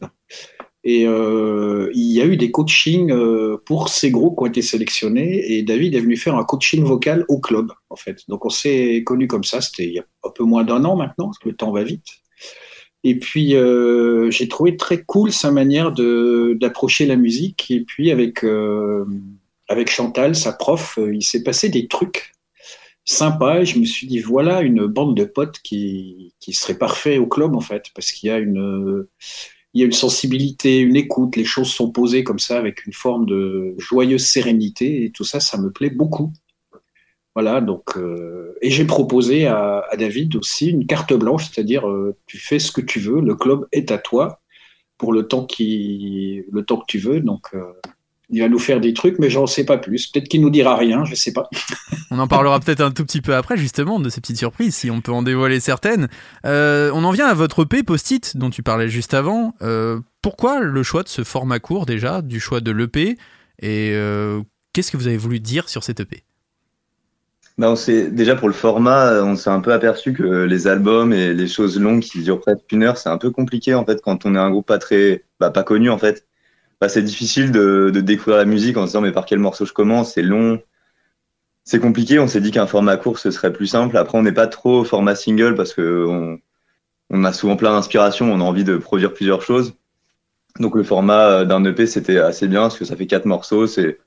Et 0.82 1.06
euh, 1.06 1.90
il 1.94 2.10
y 2.10 2.22
a 2.22 2.24
eu 2.24 2.36
des 2.36 2.50
coachings 2.50 3.12
euh, 3.12 3.58
pour 3.66 3.90
ces 3.90 4.10
groupes 4.10 4.38
qui 4.38 4.42
ont 4.42 4.46
été 4.46 4.62
sélectionnés. 4.62 5.52
Et 5.52 5.62
David 5.62 5.94
est 5.94 6.00
venu 6.00 6.16
faire 6.16 6.36
un 6.36 6.44
coaching 6.44 6.84
vocal 6.84 7.24
au 7.28 7.38
club, 7.38 7.70
en 7.90 7.96
fait. 7.96 8.22
Donc 8.28 8.46
on 8.46 8.50
s'est 8.50 9.02
connus 9.04 9.26
comme 9.26 9.44
ça. 9.44 9.60
C'était 9.60 9.84
il 9.84 9.92
y 9.92 9.98
a 9.98 10.04
un 10.24 10.30
peu 10.30 10.44
moins 10.44 10.64
d'un 10.64 10.84
an 10.84 10.96
maintenant, 10.96 11.26
parce 11.26 11.38
que 11.38 11.50
le 11.50 11.56
temps 11.56 11.70
va 11.70 11.84
vite. 11.84 12.06
Et 13.02 13.18
puis 13.18 13.56
euh, 13.56 14.30
j'ai 14.30 14.48
trouvé 14.48 14.76
très 14.76 15.02
cool 15.02 15.32
sa 15.32 15.50
manière 15.50 15.92
d'approcher 15.92 17.04
la 17.06 17.16
musique. 17.16 17.70
Et 17.70 17.80
puis 17.80 18.10
avec 18.10 18.44
avec 19.68 19.90
Chantal, 19.90 20.34
sa 20.34 20.52
prof, 20.52 20.98
il 21.12 21.22
s'est 21.22 21.42
passé 21.42 21.68
des 21.68 21.88
trucs 21.88 22.32
sympas. 23.04 23.60
Et 23.60 23.66
je 23.66 23.78
me 23.78 23.84
suis 23.84 24.06
dit 24.06 24.18
voilà 24.18 24.62
une 24.62 24.86
bande 24.86 25.14
de 25.14 25.24
potes 25.24 25.60
qui 25.62 26.34
qui 26.40 26.54
serait 26.54 26.78
parfait 26.78 27.18
au 27.18 27.26
club 27.26 27.54
en 27.54 27.60
fait, 27.60 27.86
parce 27.94 28.12
qu'il 28.12 28.30
y 28.30 28.32
a 28.32 28.38
une 28.38 29.06
il 29.74 29.80
y 29.80 29.82
a 29.84 29.86
une 29.86 29.92
sensibilité, 29.92 30.78
une 30.78 30.96
écoute, 30.96 31.36
les 31.36 31.44
choses 31.44 31.70
sont 31.70 31.90
posées 31.90 32.24
comme 32.24 32.38
ça 32.38 32.58
avec 32.58 32.86
une 32.86 32.92
forme 32.92 33.26
de 33.26 33.74
joyeuse 33.78 34.26
sérénité 34.26 35.04
et 35.04 35.10
tout 35.12 35.24
ça, 35.24 35.38
ça 35.40 35.58
me 35.58 35.70
plaît 35.70 35.90
beaucoup. 35.90 36.32
Voilà, 37.36 37.60
donc, 37.60 37.96
euh, 37.96 38.56
et 38.60 38.70
j'ai 38.70 38.84
proposé 38.84 39.46
à, 39.46 39.84
David 39.96 40.34
aussi 40.36 40.68
une 40.70 40.86
carte 40.86 41.12
blanche, 41.14 41.48
c'est-à-dire 41.48 41.88
euh, 41.88 42.16
tu 42.26 42.38
fais 42.38 42.58
ce 42.58 42.72
que 42.72 42.80
tu 42.80 42.98
veux, 42.98 43.20
le 43.20 43.36
club 43.36 43.66
est 43.70 43.92
à 43.92 43.98
toi 43.98 44.40
pour 44.98 45.12
le 45.12 45.28
temps, 45.28 45.46
qui, 45.46 46.42
le 46.50 46.64
temps 46.64 46.78
que 46.78 46.86
tu 46.86 46.98
veux. 46.98 47.20
Donc, 47.20 47.48
euh, 47.54 47.72
il 48.32 48.40
va 48.40 48.48
nous 48.48 48.58
faire 48.58 48.80
des 48.80 48.94
trucs, 48.94 49.18
mais 49.18 49.30
j'en 49.30 49.46
sais 49.46 49.64
pas 49.64 49.78
plus. 49.78 50.06
Peut-être 50.06 50.28
qu'il 50.28 50.40
nous 50.40 50.50
dira 50.50 50.76
rien, 50.76 51.04
je 51.04 51.14
sais 51.14 51.32
pas. 51.32 51.48
on 52.10 52.18
en 52.18 52.28
parlera 52.28 52.60
peut-être 52.64 52.80
un 52.80 52.90
tout 52.90 53.04
petit 53.04 53.20
peu 53.20 53.34
après, 53.34 53.56
justement, 53.56 53.98
de 54.00 54.08
ces 54.08 54.20
petites 54.20 54.38
surprises, 54.38 54.74
si 54.76 54.90
on 54.90 55.00
peut 55.00 55.12
en 55.12 55.22
dévoiler 55.22 55.60
certaines. 55.60 56.08
Euh, 56.46 56.90
on 56.94 57.04
en 57.04 57.10
vient 57.10 57.26
à 57.26 57.34
votre 57.34 57.64
EP 57.64 57.82
Post-it, 57.82 58.36
dont 58.36 58.50
tu 58.50 58.62
parlais 58.62 58.88
juste 58.88 59.14
avant. 59.14 59.54
Euh, 59.62 60.00
pourquoi 60.22 60.60
le 60.60 60.82
choix 60.82 61.02
de 61.02 61.08
ce 61.08 61.24
format 61.24 61.58
court, 61.58 61.86
déjà, 61.86 62.22
du 62.22 62.40
choix 62.40 62.60
de 62.60 62.70
l'EP 62.70 63.18
Et 63.60 63.92
euh, 63.94 64.40
qu'est-ce 64.72 64.90
que 64.92 64.96
vous 64.96 65.08
avez 65.08 65.16
voulu 65.16 65.40
dire 65.40 65.68
sur 65.68 65.82
cet 65.82 66.00
EP 66.00 66.22
bah 67.58 67.70
on 67.70 67.76
s'est 67.76 68.10
déjà 68.10 68.36
pour 68.36 68.48
le 68.48 68.54
format, 68.54 69.22
on 69.22 69.36
s'est 69.36 69.50
un 69.50 69.60
peu 69.60 69.74
aperçu 69.74 70.14
que 70.14 70.22
les 70.22 70.66
albums 70.66 71.12
et 71.12 71.34
les 71.34 71.46
choses 71.46 71.78
longues 71.78 72.00
qui 72.00 72.22
durent 72.22 72.40
presque 72.40 72.72
une 72.72 72.84
heure, 72.84 72.96
c'est 72.96 73.10
un 73.10 73.18
peu 73.18 73.30
compliqué 73.30 73.74
en 73.74 73.84
fait 73.84 74.00
quand 74.00 74.24
on 74.24 74.34
est 74.34 74.38
un 74.38 74.50
groupe 74.50 74.66
pas 74.66 74.78
très, 74.78 75.24
bah, 75.40 75.50
pas 75.50 75.62
connu 75.62 75.90
en 75.90 75.98
fait. 75.98 76.24
Bah, 76.80 76.88
c'est 76.88 77.02
difficile 77.02 77.52
de, 77.52 77.90
découvrir 77.90 78.38
la 78.38 78.46
musique 78.46 78.76
en 78.76 78.82
se 78.82 78.86
disant 78.88 79.02
mais 79.02 79.12
par 79.12 79.26
quel 79.26 79.38
morceau 79.38 79.66
je 79.66 79.72
commence, 79.72 80.14
c'est 80.14 80.22
long, 80.22 80.62
c'est 81.64 81.78
compliqué. 81.78 82.18
On 82.18 82.26
s'est 82.26 82.40
dit 82.40 82.50
qu'un 82.50 82.66
format 82.66 82.96
court 82.96 83.18
ce 83.18 83.30
serait 83.30 83.52
plus 83.52 83.66
simple. 83.66 83.96
Après 83.96 84.16
on 84.16 84.22
n'est 84.22 84.32
pas 84.32 84.46
trop 84.46 84.84
format 84.84 85.14
single 85.14 85.54
parce 85.54 85.74
que 85.74 86.06
on, 86.08 86.38
on 87.10 87.24
a 87.24 87.32
souvent 87.32 87.56
plein 87.56 87.72
d'inspiration, 87.72 88.32
on 88.32 88.40
a 88.40 88.44
envie 88.44 88.64
de 88.64 88.76
produire 88.78 89.12
plusieurs 89.12 89.42
choses. 89.42 89.74
Donc 90.58 90.74
le 90.74 90.82
format 90.82 91.44
d'un 91.44 91.64
EP 91.64 91.86
c'était 91.86 92.18
assez 92.18 92.48
bien 92.48 92.62
parce 92.62 92.78
que 92.78 92.86
ça 92.86 92.96
fait 92.96 93.06
quatre 93.06 93.26
morceaux. 93.26 93.66
C'est, 93.66 93.98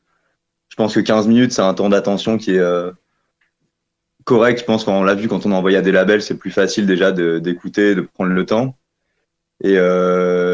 je 0.70 0.76
pense 0.76 0.96
que 0.96 1.00
15 1.00 1.28
minutes 1.28 1.52
c'est 1.54 1.62
un 1.62 1.76
temps 1.76 1.90
d'attention 1.90 2.38
qui 2.38 2.56
est 2.56 2.60
euh, 2.60 2.92
correct. 4.24 4.60
Je 4.62 4.66
pense 4.66 4.84
qu'on 4.84 5.04
l'a 5.04 5.16
vu 5.16 5.28
quand 5.28 5.46
on 5.46 5.52
envoyé 5.52 5.78
à 5.78 5.82
des 5.82 5.92
labels, 5.92 6.24
c'est 6.24 6.38
plus 6.38 6.52
facile 6.52 6.88
déjà 6.88 7.12
d'écouter, 7.12 7.94
de, 7.96 8.02
de, 8.02 8.08
prendre 8.08 8.32
le 8.34 8.46
temps. 8.46 8.78
Et, 9.64 9.78
euh, 9.78 10.53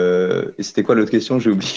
et 0.57 0.63
c'était 0.63 0.83
quoi 0.83 0.95
l'autre 0.95 1.11
question? 1.11 1.39
J'ai 1.39 1.49
oublié. 1.49 1.73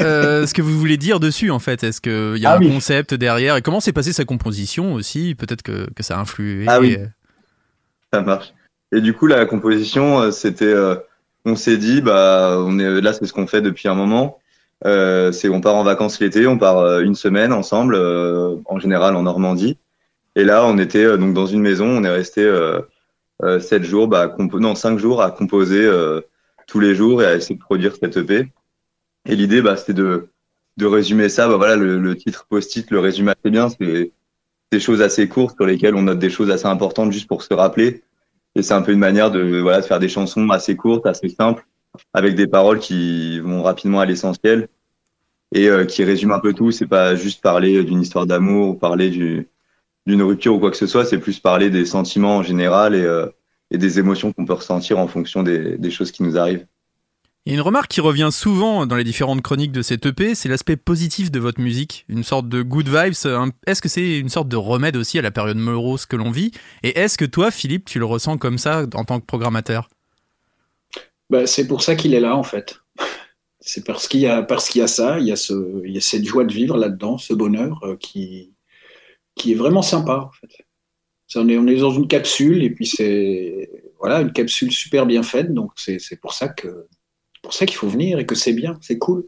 euh, 0.00 0.46
ce 0.46 0.54
que 0.54 0.62
vous 0.62 0.78
voulez 0.78 0.96
dire 0.96 1.20
dessus 1.20 1.50
en 1.50 1.58
fait 1.58 1.84
Est-ce 1.84 2.00
qu'il 2.00 2.40
y 2.40 2.46
a 2.46 2.52
ah, 2.52 2.56
un 2.56 2.58
oui. 2.58 2.70
concept 2.70 3.14
derrière? 3.14 3.56
Et 3.56 3.62
comment 3.62 3.80
s'est 3.80 3.92
passée 3.92 4.12
sa 4.12 4.24
composition 4.24 4.94
aussi? 4.94 5.34
Peut-être 5.34 5.62
que, 5.62 5.90
que, 5.92 6.02
ça 6.02 6.16
a 6.16 6.20
influé. 6.20 6.64
Ah 6.66 6.80
oui, 6.80 6.96
ça 8.12 8.20
marche. 8.20 8.52
Et 8.92 9.00
du 9.00 9.12
coup, 9.12 9.26
la 9.26 9.44
composition, 9.46 10.20
euh, 10.20 10.30
c'était, 10.30 10.66
euh, 10.66 10.96
on 11.44 11.56
s'est 11.56 11.78
dit, 11.78 12.00
bah, 12.00 12.58
on 12.60 12.78
est 12.78 13.00
là, 13.00 13.12
c'est 13.12 13.26
ce 13.26 13.32
qu'on 13.32 13.46
fait 13.46 13.62
depuis 13.62 13.88
un 13.88 13.94
moment. 13.94 14.38
Euh, 14.84 15.32
c'est 15.32 15.48
on 15.48 15.60
part 15.60 15.76
en 15.76 15.84
vacances 15.84 16.20
l'été, 16.20 16.46
on 16.46 16.58
part 16.58 17.00
une 17.00 17.14
semaine 17.14 17.52
ensemble, 17.52 17.96
en 17.96 18.78
général 18.78 19.16
en 19.16 19.22
Normandie. 19.22 19.78
Et 20.36 20.44
là, 20.44 20.64
on 20.66 20.78
était 20.78 21.04
euh, 21.04 21.16
donc 21.16 21.34
dans 21.34 21.46
une 21.46 21.60
maison, 21.60 21.86
on 21.86 22.04
est 22.04 22.10
resté 22.10 22.42
euh, 22.42 22.80
euh, 23.42 23.60
sept 23.60 23.84
jours, 23.84 24.08
bah, 24.08 24.34
non 24.38 24.74
cinq 24.74 24.98
jours 24.98 25.22
à 25.22 25.30
composer 25.30 25.88
tous 26.66 26.80
les 26.80 26.94
jours 26.94 27.22
et 27.22 27.26
à 27.26 27.34
essayer 27.36 27.54
de 27.54 27.60
produire 27.60 27.94
cette 27.96 28.16
EP. 28.16 28.48
Et 29.26 29.36
l'idée, 29.36 29.62
bah, 29.62 29.76
c'était 29.76 29.94
de 29.94 30.28
de 30.76 30.86
résumer 30.86 31.28
ça. 31.28 31.48
Bah, 31.48 31.56
voilà, 31.56 31.76
le, 31.76 32.16
titre 32.16 32.46
post-it 32.48 32.90
le 32.90 33.00
résume 33.00 33.28
assez 33.28 33.50
bien. 33.50 33.68
C'est 33.68 34.12
des 34.72 34.80
choses 34.80 35.02
assez 35.02 35.28
courtes 35.28 35.56
sur 35.56 35.66
lesquelles 35.66 35.94
on 35.94 36.02
note 36.02 36.18
des 36.18 36.30
choses 36.30 36.50
assez 36.50 36.66
importantes 36.66 37.12
juste 37.12 37.28
pour 37.28 37.42
se 37.42 37.54
rappeler. 37.54 38.02
Et 38.56 38.62
c'est 38.62 38.74
un 38.74 38.82
peu 38.82 38.92
une 38.92 38.98
manière 38.98 39.30
de 39.30 39.60
voilà 39.60 39.80
de 39.80 39.86
faire 39.86 39.98
des 39.98 40.08
chansons 40.08 40.48
assez 40.50 40.76
courtes, 40.76 41.06
assez 41.06 41.28
simples, 41.28 41.66
avec 42.12 42.34
des 42.34 42.46
paroles 42.46 42.78
qui 42.78 43.40
vont 43.40 43.62
rapidement 43.62 44.00
à 44.00 44.06
l'essentiel 44.06 44.68
et 45.52 45.68
euh, 45.68 45.84
qui 45.84 46.04
résument 46.04 46.34
un 46.34 46.40
peu 46.40 46.54
tout. 46.54 46.70
C'est 46.70 46.86
pas 46.86 47.14
juste 47.16 47.42
parler 47.42 47.82
d'une 47.84 48.00
histoire 48.00 48.26
d'amour 48.26 48.70
ou 48.70 48.74
parler 48.74 49.10
du 49.10 49.48
d'une 50.06 50.22
rupture 50.22 50.54
ou 50.54 50.60
quoi 50.60 50.70
que 50.70 50.76
ce 50.76 50.86
soit, 50.86 51.06
c'est 51.06 51.18
plus 51.18 51.40
parler 51.40 51.70
des 51.70 51.86
sentiments 51.86 52.36
en 52.36 52.42
général 52.42 52.94
et, 52.94 53.02
euh, 53.02 53.26
et 53.70 53.78
des 53.78 53.98
émotions 53.98 54.32
qu'on 54.32 54.44
peut 54.44 54.52
ressentir 54.52 54.98
en 54.98 55.08
fonction 55.08 55.42
des, 55.42 55.76
des, 55.78 55.90
choses 55.90 56.12
qui 56.12 56.22
nous 56.22 56.36
arrivent. 56.36 56.66
Il 57.46 57.52
y 57.52 57.56
a 57.56 57.56
une 57.56 57.62
remarque 57.62 57.90
qui 57.90 58.00
revient 58.00 58.30
souvent 58.32 58.86
dans 58.86 58.96
les 58.96 59.04
différentes 59.04 59.42
chroniques 59.42 59.72
de 59.72 59.82
cette 59.82 60.06
EP, 60.06 60.34
c'est 60.34 60.48
l'aspect 60.48 60.76
positif 60.76 61.30
de 61.30 61.38
votre 61.38 61.60
musique, 61.60 62.06
une 62.08 62.24
sorte 62.24 62.48
de 62.48 62.62
good 62.62 62.88
vibes. 62.88 63.14
Est-ce 63.66 63.82
que 63.82 63.88
c'est 63.88 64.18
une 64.18 64.30
sorte 64.30 64.48
de 64.48 64.56
remède 64.56 64.96
aussi 64.96 65.18
à 65.18 65.22
la 65.22 65.30
période 65.30 65.58
morose 65.58 66.06
que 66.06 66.16
l'on 66.16 66.30
vit? 66.30 66.52
Et 66.82 66.98
est-ce 66.98 67.18
que 67.18 67.26
toi, 67.26 67.50
Philippe, 67.50 67.84
tu 67.84 67.98
le 67.98 68.06
ressens 68.06 68.38
comme 68.38 68.56
ça 68.56 68.86
en 68.94 69.04
tant 69.04 69.20
que 69.20 69.26
programmateur? 69.26 69.90
Bah, 71.28 71.46
C'est 71.46 71.66
pour 71.66 71.82
ça 71.82 71.96
qu'il 71.96 72.14
est 72.14 72.20
là, 72.20 72.34
en 72.34 72.44
fait. 72.44 72.80
C'est 73.60 73.84
parce 73.84 74.08
qu'il 74.08 74.20
y 74.20 74.26
a 74.26 74.42
parce 74.42 74.68
qu'il 74.68 74.80
y 74.80 74.84
a 74.84 74.88
ça, 74.88 75.18
il 75.18 75.26
y 75.26 75.32
a 75.32 75.36
ce, 75.36 75.82
il 75.86 75.92
y 75.92 75.96
a 75.96 76.00
cette 76.00 76.24
joie 76.24 76.44
de 76.44 76.52
vivre 76.52 76.76
là-dedans, 76.76 77.16
ce 77.16 77.32
bonheur 77.32 77.80
euh, 77.82 77.96
qui 77.96 78.52
qui 79.34 79.52
est 79.52 79.54
vraiment 79.54 79.80
sympa. 79.80 80.16
En 80.16 80.30
fait. 80.32 80.64
On, 81.36 81.48
est, 81.48 81.58
on 81.58 81.66
est 81.66 81.76
dans 81.76 81.90
une 81.90 82.08
capsule 82.08 82.62
et 82.62 82.70
puis 82.70 82.86
c'est 82.86 83.70
voilà 83.98 84.20
une 84.20 84.32
capsule 84.32 84.70
super 84.70 85.06
bien 85.06 85.22
faite. 85.22 85.52
Donc 85.52 85.72
c'est 85.76 86.20
pour 86.20 86.34
ça 86.34 86.48
que 86.48 86.86
pour 87.42 87.52
ça 87.52 87.66
qu'il 87.66 87.76
faut 87.76 87.88
venir 87.88 88.18
et 88.18 88.26
que 88.26 88.34
c'est 88.34 88.52
bien, 88.52 88.78
c'est 88.80 88.98
cool. 88.98 89.24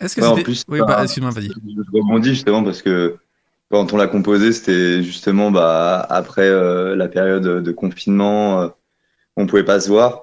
Est-ce 0.00 0.14
que 0.14 0.20
ouais, 0.20 0.26
en 0.26 0.36
plus, 0.36 0.64
oui, 0.68 0.78
bah, 0.86 1.02
excuse-moi, 1.02 1.32
vas-y. 1.32 1.48
Je 1.48 1.90
rebondis 1.92 2.30
justement 2.30 2.62
parce 2.62 2.82
que 2.82 3.16
quand 3.70 3.92
on 3.92 3.96
l'a 3.96 4.06
composé, 4.06 4.52
c'était 4.52 5.02
justement 5.02 5.50
bah, 5.50 6.06
après 6.08 6.48
euh, 6.48 6.94
la 6.94 7.08
période 7.08 7.62
de 7.62 7.72
confinement, 7.72 8.62
euh, 8.62 8.68
on 9.36 9.46
pouvait 9.46 9.64
pas 9.64 9.80
se 9.80 9.88
voir. 9.88 10.22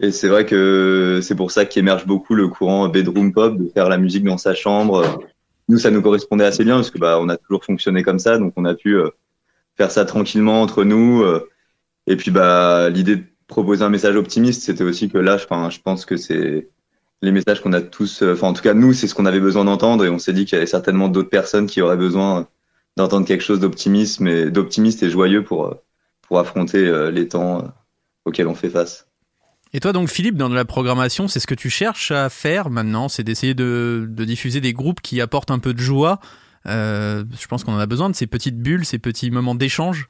Et 0.00 0.10
c'est 0.10 0.28
vrai 0.28 0.44
que 0.44 1.20
c'est 1.22 1.36
pour 1.36 1.52
ça 1.52 1.64
qu'émerge 1.64 2.06
beaucoup 2.06 2.34
le 2.34 2.48
courant 2.48 2.88
bedroom 2.88 3.32
pop, 3.32 3.56
de 3.56 3.68
faire 3.68 3.88
la 3.88 3.98
musique 3.98 4.24
dans 4.24 4.38
sa 4.38 4.54
chambre, 4.54 5.22
nous, 5.68 5.78
ça 5.78 5.90
nous 5.90 6.02
correspondait 6.02 6.44
assez 6.44 6.64
bien 6.64 6.76
parce 6.76 6.90
que 6.90 6.98
bah, 6.98 7.18
on 7.20 7.28
a 7.28 7.36
toujours 7.36 7.64
fonctionné 7.64 8.02
comme 8.02 8.18
ça, 8.18 8.38
donc 8.38 8.52
on 8.56 8.64
a 8.64 8.74
pu 8.74 8.96
euh, 8.96 9.08
faire 9.76 9.90
ça 9.90 10.04
tranquillement 10.04 10.62
entre 10.62 10.84
nous. 10.84 11.22
Euh, 11.22 11.48
et 12.06 12.16
puis, 12.16 12.30
bah, 12.30 12.88
l'idée 12.90 13.16
de 13.16 13.24
proposer 13.46 13.84
un 13.84 13.88
message 13.88 14.16
optimiste, 14.16 14.62
c'était 14.62 14.84
aussi 14.84 15.08
que 15.08 15.18
là, 15.18 15.36
je, 15.36 15.78
pense 15.78 16.04
que 16.04 16.16
c'est 16.16 16.68
les 17.20 17.32
messages 17.32 17.60
qu'on 17.60 17.72
a 17.72 17.80
tous, 17.80 18.22
euh, 18.22 18.34
enfin, 18.34 18.48
en 18.48 18.52
tout 18.52 18.62
cas, 18.62 18.74
nous, 18.74 18.92
c'est 18.92 19.06
ce 19.06 19.14
qu'on 19.14 19.26
avait 19.26 19.40
besoin 19.40 19.64
d'entendre 19.64 20.04
et 20.04 20.08
on 20.08 20.18
s'est 20.18 20.32
dit 20.32 20.44
qu'il 20.44 20.54
y 20.54 20.58
avait 20.58 20.66
certainement 20.66 21.08
d'autres 21.08 21.30
personnes 21.30 21.66
qui 21.66 21.80
auraient 21.80 21.96
besoin 21.96 22.48
d'entendre 22.96 23.26
quelque 23.26 23.44
chose 23.44 23.60
d'optimisme 23.60 24.26
et 24.26 24.50
d'optimiste 24.50 25.02
et 25.02 25.10
joyeux 25.10 25.44
pour, 25.44 25.76
pour 26.22 26.38
affronter 26.38 27.10
les 27.10 27.26
temps 27.26 27.72
auxquels 28.26 28.48
on 28.48 28.54
fait 28.54 28.68
face. 28.68 29.06
Et 29.74 29.80
toi 29.80 29.92
donc 29.92 30.08
Philippe, 30.10 30.36
dans 30.36 30.50
la 30.50 30.66
programmation, 30.66 31.28
c'est 31.28 31.40
ce 31.40 31.46
que 31.46 31.54
tu 31.54 31.70
cherches 31.70 32.10
à 32.10 32.28
faire 32.28 32.68
maintenant, 32.68 33.08
c'est 33.08 33.22
d'essayer 33.22 33.54
de, 33.54 34.06
de, 34.06 34.24
diffuser 34.24 34.60
des 34.60 34.74
groupes 34.74 35.00
qui 35.00 35.20
apportent 35.20 35.50
un 35.50 35.58
peu 35.58 35.72
de 35.72 35.78
joie. 35.78 36.20
Euh, 36.66 37.24
je 37.38 37.46
pense 37.46 37.64
qu'on 37.64 37.72
en 37.72 37.78
a 37.78 37.86
besoin 37.86 38.10
de 38.10 38.14
ces 38.14 38.26
petites 38.26 38.58
bulles, 38.58 38.84
ces 38.84 38.98
petits 38.98 39.30
moments 39.30 39.54
d'échange. 39.54 40.08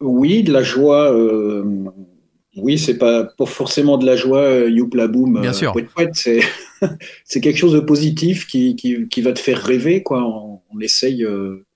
Oui, 0.00 0.42
de 0.42 0.52
la 0.52 0.62
joie. 0.62 1.12
Euh, 1.12 1.64
oui, 2.56 2.78
c'est 2.78 2.98
pas, 2.98 3.24
pas 3.24 3.46
forcément 3.46 3.98
de 3.98 4.06
la 4.06 4.16
joie, 4.16 4.40
euh, 4.40 4.70
youpla 4.70 5.08
boum. 5.08 5.40
Bien 5.40 5.52
sûr. 5.52 5.74
c'est 6.12 6.40
c'est 7.24 7.40
quelque 7.40 7.58
chose 7.58 7.74
de 7.74 7.80
positif 7.80 8.46
qui, 8.46 8.76
qui, 8.76 9.08
qui, 9.08 9.22
va 9.22 9.32
te 9.32 9.40
faire 9.40 9.62
rêver. 9.62 10.02
Quoi. 10.02 10.24
On, 10.24 10.60
on 10.70 10.80
essaye 10.80 11.24
euh, 11.24 11.66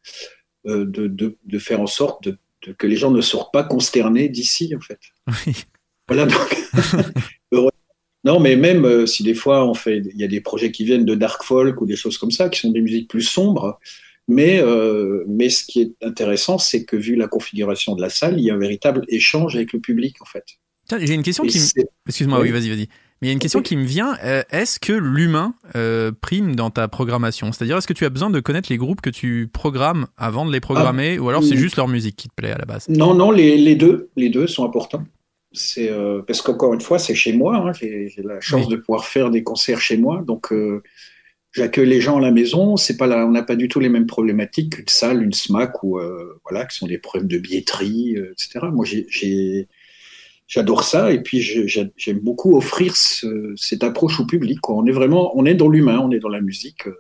de, 0.65 0.85
de, 0.85 1.37
de, 1.45 1.59
faire 1.59 1.81
en 1.81 1.87
sorte 1.87 2.25
de, 2.25 2.39
que 2.73 2.87
les 2.87 2.97
gens 2.97 3.11
ne 3.11 3.21
sortent 3.21 3.53
pas 3.53 3.65
consternés 3.65 4.29
d'ici, 4.29 4.75
en 4.77 4.81
fait. 4.81 5.01
Oui. 5.47 5.65
Voilà, 6.09 6.27
donc, 6.27 6.67
non, 8.25 8.39
mais 8.41 8.57
même 8.57 8.85
euh, 8.85 9.07
si 9.07 9.23
des 9.23 9.35
fois 9.35 9.67
on 9.69 9.75
fait, 9.75 9.99
il 10.15 10.21
y 10.21 10.25
a 10.25 10.29
des 10.29 10.41
projets 10.41 10.71
qui 10.71 10.85
viennent 10.85 11.05
de 11.05 11.15
dark 11.15 11.43
folk 11.43 11.81
ou 11.81 11.87
des 11.87 11.97
choses 11.97 12.19
comme 12.19 12.31
ça, 12.31 12.49
qui 12.49 12.61
sont 12.61 12.71
des 12.71 12.81
musiques 12.81 13.09
plus 13.09 13.23
sombres. 13.23 13.79
Mais, 14.29 14.61
euh, 14.63 15.25
mais 15.27 15.51
ce 15.51 15.65
qui 15.65 15.81
est 15.83 15.93
intéressant, 16.03 16.57
c'est 16.57 16.85
que 16.85 16.97
vu 16.97 17.17
la 17.17 17.27
configuration 17.27 17.97
de 17.97 18.01
la 18.01 18.09
salle, 18.09 18.39
il 18.39 18.45
y 18.45 18.51
a 18.51 18.55
un 18.55 18.59
véritable 18.59 19.05
échange 19.09 19.57
avec 19.57 19.73
le 19.73 19.81
public, 19.81 20.17
en 20.23 20.25
fait. 20.25 20.45
J'ai 21.01 21.15
une 21.15 21.23
question 21.25 21.43
Et 21.45 21.49
qui 21.49 21.59
Excuse-moi, 22.07 22.39
oui, 22.41 22.47
Oui. 22.47 22.53
vas-y, 22.53 22.69
vas-y. 22.69 22.89
Mais 23.21 23.27
il 23.27 23.27
y 23.29 23.31
a 23.31 23.33
une 23.33 23.39
question 23.39 23.63
qui 23.63 23.77
me 23.77 23.85
vient. 23.85 24.17
euh, 24.25 24.43
est-ce 24.51 24.79
que 24.81 24.93
l'humain 24.93 25.55
euh, 25.77 26.13
prime 26.21 26.55
dans 26.57 26.71
ta 26.71 26.87
programmation? 26.89 27.53
C'est-à-dire, 27.53 27.77
est-ce 27.79 27.87
que 27.87 27.93
tu 27.93 28.05
as 28.05 28.11
besoin 28.11 28.31
de 28.31 28.41
connaître 28.41 28.69
les 28.71 28.77
groupes 28.79 29.01
que 29.01 29.11
tu 29.11 29.49
programmes 29.53 30.07
avant 30.17 30.45
de 30.47 30.53
les 30.53 30.61
programmer 30.61 31.19
Ou 31.19 31.29
alors 31.29 31.43
c'est 31.43 31.51
oui. 31.51 31.57
juste 31.57 31.77
leur 31.77 31.89
musique 31.89 32.17
qui 32.17 32.29
te 32.29 32.35
plaît 32.35 32.51
à 32.53 32.59
la 32.59 32.65
base? 32.65 32.89
Non, 32.89 33.15
non, 33.15 33.31
les, 33.33 33.57
les 33.57 33.75
deux, 33.75 34.11
les 34.17 34.29
deux 34.29 34.47
sont 34.47 34.65
importants. 34.65 35.05
C'est 35.55 35.91
euh, 35.91 36.23
parce 36.23 36.41
qu'encore 36.43 36.73
une 36.75 36.81
fois, 36.81 36.99
c'est 36.99 37.15
chez 37.15 37.33
moi. 37.33 37.57
hein, 37.57 37.73
j'ai 37.73 38.11
la 38.25 38.41
chance 38.41 38.67
Oui. 38.67 38.73
de 38.73 38.77
pouvoir 38.77 39.05
faire 39.05 39.31
des 39.31 39.43
concerts 39.43 39.81
chez 39.81 39.97
moi, 39.99 40.23
donc 40.27 40.53
euh, 40.53 40.83
j'accueille 41.53 41.89
les 41.89 42.01
gens 42.01 42.17
à 42.19 42.21
la 42.21 42.31
maison. 42.31 42.77
C'est 42.77 42.97
pas 42.97 43.07
là, 43.07 43.27
on 43.27 43.31
n'a 43.31 43.43
pas 43.43 43.57
du 43.57 43.69
tout 43.69 43.79
les 43.81 43.89
mêmes 43.91 44.07
problématiques 44.07 44.77
qu'une 44.77 44.89
salle, 44.89 45.23
une 45.23 45.33
SMAC 45.33 45.83
ou 45.83 45.99
euh, 45.99 46.41
voilà, 46.45 46.65
qui 46.67 46.77
sont 46.77 46.87
des 46.87 46.99
problèmes 46.99 47.29
de 47.29 47.39
billetterie, 47.39 48.17
euh, 48.17 48.33
etc. 48.33 48.67
Moi, 48.73 48.85
j'ai- 48.87 49.69
j'adore 50.47 50.85
ça 50.85 51.13
et 51.13 51.23
puis 51.23 51.41
j'aime 51.41 52.19
beaucoup 52.21 52.57
offrir 52.57 52.97
ce- 52.97 53.55
cette 53.57 53.85
approche 53.85 54.21
au 54.21 54.27
public. 54.27 54.61
quoi. 54.61 54.77
On 54.77 54.87
est 54.87 54.93
vraiment, 54.93 55.37
on 55.37 55.45
est 55.47 55.55
dans 55.55 55.69
l'humain, 55.69 55.99
on 56.03 56.11
est 56.11 56.19
dans 56.19 56.29
la 56.29 56.41
musique. 56.41 56.87
euh. 56.89 56.97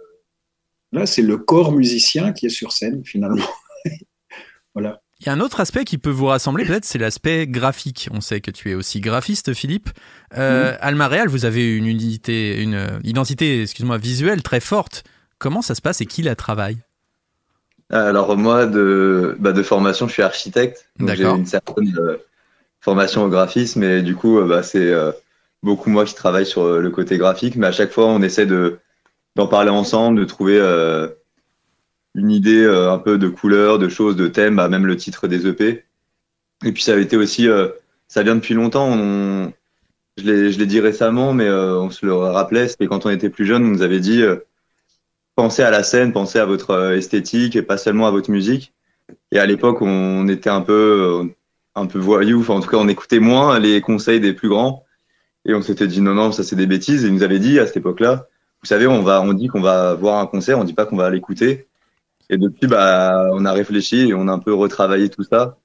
Là, 0.92 1.06
c'est 1.06 1.22
le 1.22 1.38
corps 1.38 1.72
musicien 1.72 2.32
qui 2.32 2.46
est 2.46 2.50
sur 2.50 2.72
scène 2.72 3.02
finalement. 3.04 3.46
voilà. 4.74 5.01
Il 5.22 5.26
y 5.26 5.28
a 5.28 5.32
un 5.34 5.40
autre 5.40 5.60
aspect 5.60 5.84
qui 5.84 5.98
peut 5.98 6.10
vous 6.10 6.26
rassembler, 6.26 6.64
peut-être, 6.64 6.84
c'est 6.84 6.98
l'aspect 6.98 7.46
graphique. 7.46 8.08
On 8.10 8.20
sait 8.20 8.40
que 8.40 8.50
tu 8.50 8.72
es 8.72 8.74
aussi 8.74 9.00
graphiste, 9.00 9.54
Philippe. 9.54 9.90
Euh, 10.36 10.74
Alma 10.80 11.06
Real, 11.06 11.28
vous 11.28 11.44
avez 11.44 11.76
une 11.76 11.86
unité, 11.86 12.60
une 12.60 12.88
identité, 13.04 13.62
excuse-moi, 13.62 13.98
visuelle 13.98 14.42
très 14.42 14.58
forte. 14.58 15.04
Comment 15.38 15.62
ça 15.62 15.76
se 15.76 15.80
passe 15.80 16.00
et 16.00 16.06
qui 16.06 16.22
la 16.22 16.34
travaille? 16.34 16.78
Alors 17.90 18.36
moi, 18.36 18.66
de, 18.66 19.36
bah, 19.38 19.52
de 19.52 19.62
formation, 19.62 20.08
je 20.08 20.12
suis 20.12 20.22
architecte. 20.22 20.88
Donc 20.98 21.14
j'ai 21.14 21.24
une 21.24 21.46
certaine 21.46 21.96
euh, 22.00 22.16
formation 22.80 23.22
au 23.22 23.28
graphisme 23.28 23.84
et 23.84 24.02
du 24.02 24.16
coup, 24.16 24.40
euh, 24.40 24.48
bah, 24.48 24.64
c'est 24.64 24.90
euh, 24.90 25.12
beaucoup 25.62 25.88
moi 25.88 26.04
qui 26.04 26.16
travaille 26.16 26.46
sur 26.46 26.62
euh, 26.62 26.80
le 26.80 26.90
côté 26.90 27.16
graphique. 27.16 27.54
Mais 27.54 27.68
à 27.68 27.72
chaque 27.72 27.92
fois, 27.92 28.06
on 28.06 28.22
essaie 28.22 28.46
de 28.46 28.80
d'en 29.36 29.46
parler 29.46 29.70
ensemble, 29.70 30.18
de 30.18 30.24
trouver 30.24 30.58
euh, 30.58 31.06
une 32.14 32.30
idée 32.30 32.62
euh, 32.62 32.92
un 32.92 32.98
peu 32.98 33.18
de 33.18 33.28
couleur, 33.28 33.78
de 33.78 33.88
choses, 33.88 34.16
de 34.16 34.28
thèmes, 34.28 34.56
bah, 34.56 34.68
même 34.68 34.86
le 34.86 34.96
titre 34.96 35.28
des 35.28 35.46
EP. 35.46 35.84
Et 36.64 36.72
puis 36.72 36.82
ça 36.82 36.94
a 36.94 36.98
été 36.98 37.16
aussi, 37.16 37.48
euh, 37.48 37.68
ça 38.08 38.22
vient 38.22 38.34
depuis 38.34 38.54
longtemps. 38.54 38.88
On, 38.90 39.52
je 40.18 40.24
l'ai 40.24 40.66
dit 40.66 40.80
récemment, 40.80 41.32
mais 41.32 41.46
euh, 41.46 41.78
on 41.78 41.90
se 41.90 42.04
le 42.04 42.14
rappelait, 42.14 42.68
c'était 42.68 42.86
quand 42.86 43.06
on 43.06 43.10
était 43.10 43.30
plus 43.30 43.46
jeune, 43.46 43.64
on 43.64 43.68
nous 43.68 43.82
avait 43.82 44.00
dit 44.00 44.22
pensez 45.34 45.62
à 45.62 45.70
la 45.70 45.82
scène, 45.82 46.12
pensez 46.12 46.38
à 46.38 46.44
votre 46.44 46.92
esthétique 46.92 47.56
et 47.56 47.62
pas 47.62 47.78
seulement 47.78 48.06
à 48.06 48.10
votre 48.10 48.30
musique. 48.30 48.72
Et 49.30 49.38
à 49.38 49.46
l'époque, 49.46 49.80
on 49.80 50.28
était 50.28 50.50
un 50.50 50.60
peu, 50.60 51.30
un 51.74 51.86
peu 51.86 51.98
voyou. 51.98 52.40
Enfin, 52.40 52.54
en 52.54 52.60
tout 52.60 52.68
cas, 52.68 52.76
on 52.76 52.88
écoutait 52.88 53.18
moins 53.18 53.58
les 53.58 53.80
conseils 53.80 54.20
des 54.20 54.34
plus 54.34 54.50
grands. 54.50 54.84
Et 55.44 55.54
on 55.54 55.62
s'était 55.62 55.86
dit 55.86 56.00
non, 56.00 56.14
non, 56.14 56.32
ça 56.32 56.44
c'est 56.44 56.56
des 56.56 56.66
bêtises. 56.66 57.04
Et 57.04 57.08
ils 57.08 57.14
nous 57.14 57.22
avaient 57.22 57.38
dit 57.38 57.58
à 57.58 57.66
cette 57.66 57.78
époque-là, 57.78 58.28
vous 58.62 58.68
savez, 58.68 58.86
on 58.86 59.02
va, 59.02 59.22
on 59.22 59.32
dit 59.32 59.48
qu'on 59.48 59.60
va 59.60 59.94
voir 59.94 60.20
un 60.20 60.26
concert, 60.26 60.58
on 60.58 60.64
dit 60.64 60.74
pas 60.74 60.86
qu'on 60.86 60.96
va 60.96 61.10
l'écouter. 61.10 61.66
Et 62.32 62.38
depuis, 62.38 62.66
bah, 62.66 63.28
on 63.32 63.44
a 63.44 63.52
réfléchi 63.52 64.08
et 64.08 64.14
on 64.14 64.26
a 64.26 64.32
un 64.32 64.38
peu 64.38 64.54
retravaillé 64.54 65.10
tout 65.10 65.22
ça. 65.22 65.58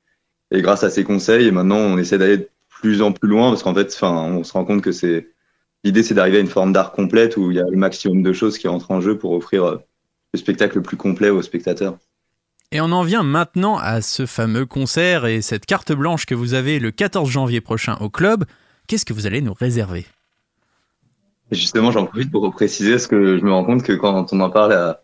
Et 0.51 0.61
grâce 0.61 0.83
à 0.83 0.89
ces 0.89 1.05
conseils, 1.05 1.47
et 1.47 1.51
maintenant, 1.51 1.77
on 1.77 1.97
essaie 1.97 2.17
d'aller 2.17 2.37
de 2.37 2.49
plus 2.67 3.01
en 3.01 3.13
plus 3.13 3.29
loin 3.29 3.49
parce 3.49 3.63
qu'en 3.63 3.73
fait, 3.73 3.87
enfin, 3.93 4.11
on 4.11 4.43
se 4.43 4.51
rend 4.51 4.65
compte 4.65 4.81
que 4.81 4.91
c'est 4.91 5.29
l'idée, 5.85 6.03
c'est 6.03 6.13
d'arriver 6.13 6.39
à 6.39 6.41
une 6.41 6.47
forme 6.47 6.73
d'art 6.73 6.91
complète 6.91 7.37
où 7.37 7.51
il 7.51 7.55
y 7.57 7.61
a 7.61 7.65
le 7.69 7.77
maximum 7.77 8.21
de 8.21 8.33
choses 8.33 8.57
qui 8.57 8.67
entrent 8.67 8.91
en 8.91 8.99
jeu 8.99 9.17
pour 9.17 9.31
offrir 9.31 9.63
euh, 9.63 9.77
le 10.33 10.39
spectacle 10.39 10.75
le 10.75 10.81
plus 10.81 10.97
complet 10.97 11.29
aux 11.29 11.41
spectateurs. 11.41 11.97
Et 12.73 12.81
on 12.81 12.91
en 12.91 13.03
vient 13.03 13.23
maintenant 13.23 13.77
à 13.77 14.01
ce 14.01 14.25
fameux 14.25 14.65
concert 14.65 15.25
et 15.25 15.41
cette 15.41 15.65
carte 15.65 15.93
blanche 15.93 16.25
que 16.25 16.35
vous 16.35 16.53
avez 16.53 16.79
le 16.79 16.91
14 16.91 17.29
janvier 17.29 17.61
prochain 17.61 17.95
au 18.01 18.09
club. 18.09 18.43
Qu'est-ce 18.87 19.05
que 19.05 19.13
vous 19.13 19.25
allez 19.25 19.39
nous 19.39 19.53
réserver? 19.53 20.05
Justement, 21.49 21.91
j'en 21.91 22.05
profite 22.07 22.29
pour 22.29 22.51
préciser 22.51 22.91
parce 22.91 23.07
que 23.07 23.37
je 23.37 23.43
me 23.45 23.53
rends 23.53 23.63
compte 23.63 23.83
que 23.83 23.93
quand 23.93 24.33
on 24.33 24.39
en 24.41 24.49
parle 24.49 24.73
à, 24.73 25.01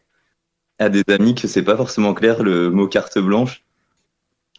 à 0.79 0.89
des 0.89 1.03
amis, 1.09 1.35
que 1.35 1.47
c'est 1.47 1.63
pas 1.63 1.77
forcément 1.77 2.13
clair 2.13 2.43
le 2.43 2.69
mot 2.69 2.87
carte 2.87 3.17
blanche. 3.19 3.63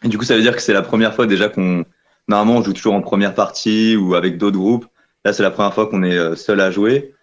Et 0.03 0.07
du 0.07 0.17
coup, 0.17 0.25
ça 0.25 0.35
veut 0.35 0.41
dire 0.41 0.55
que 0.55 0.61
c'est 0.61 0.73
la 0.73 0.81
première 0.81 1.15
fois 1.15 1.25
déjà 1.25 1.49
qu'on, 1.49 1.85
normalement, 2.27 2.59
on 2.59 2.63
joue 2.63 2.73
toujours 2.73 2.93
en 2.93 3.01
première 3.01 3.33
partie 3.33 3.95
ou 3.95 4.15
avec 4.15 4.37
d'autres 4.37 4.57
groupes. 4.57 4.85
Là, 5.23 5.33
c'est 5.33 5.43
la 5.43 5.51
première 5.51 5.73
fois 5.73 5.87
qu'on 5.87 6.03
est 6.03 6.17
euh, 6.17 6.35
seul 6.35 6.59
à 6.59 6.71
jouer. 6.71 7.13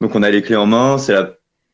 Donc, 0.00 0.14
on 0.14 0.22
a 0.22 0.30
les 0.30 0.42
clés 0.42 0.56
en 0.56 0.66
main. 0.66 0.98
C'est 0.98 1.14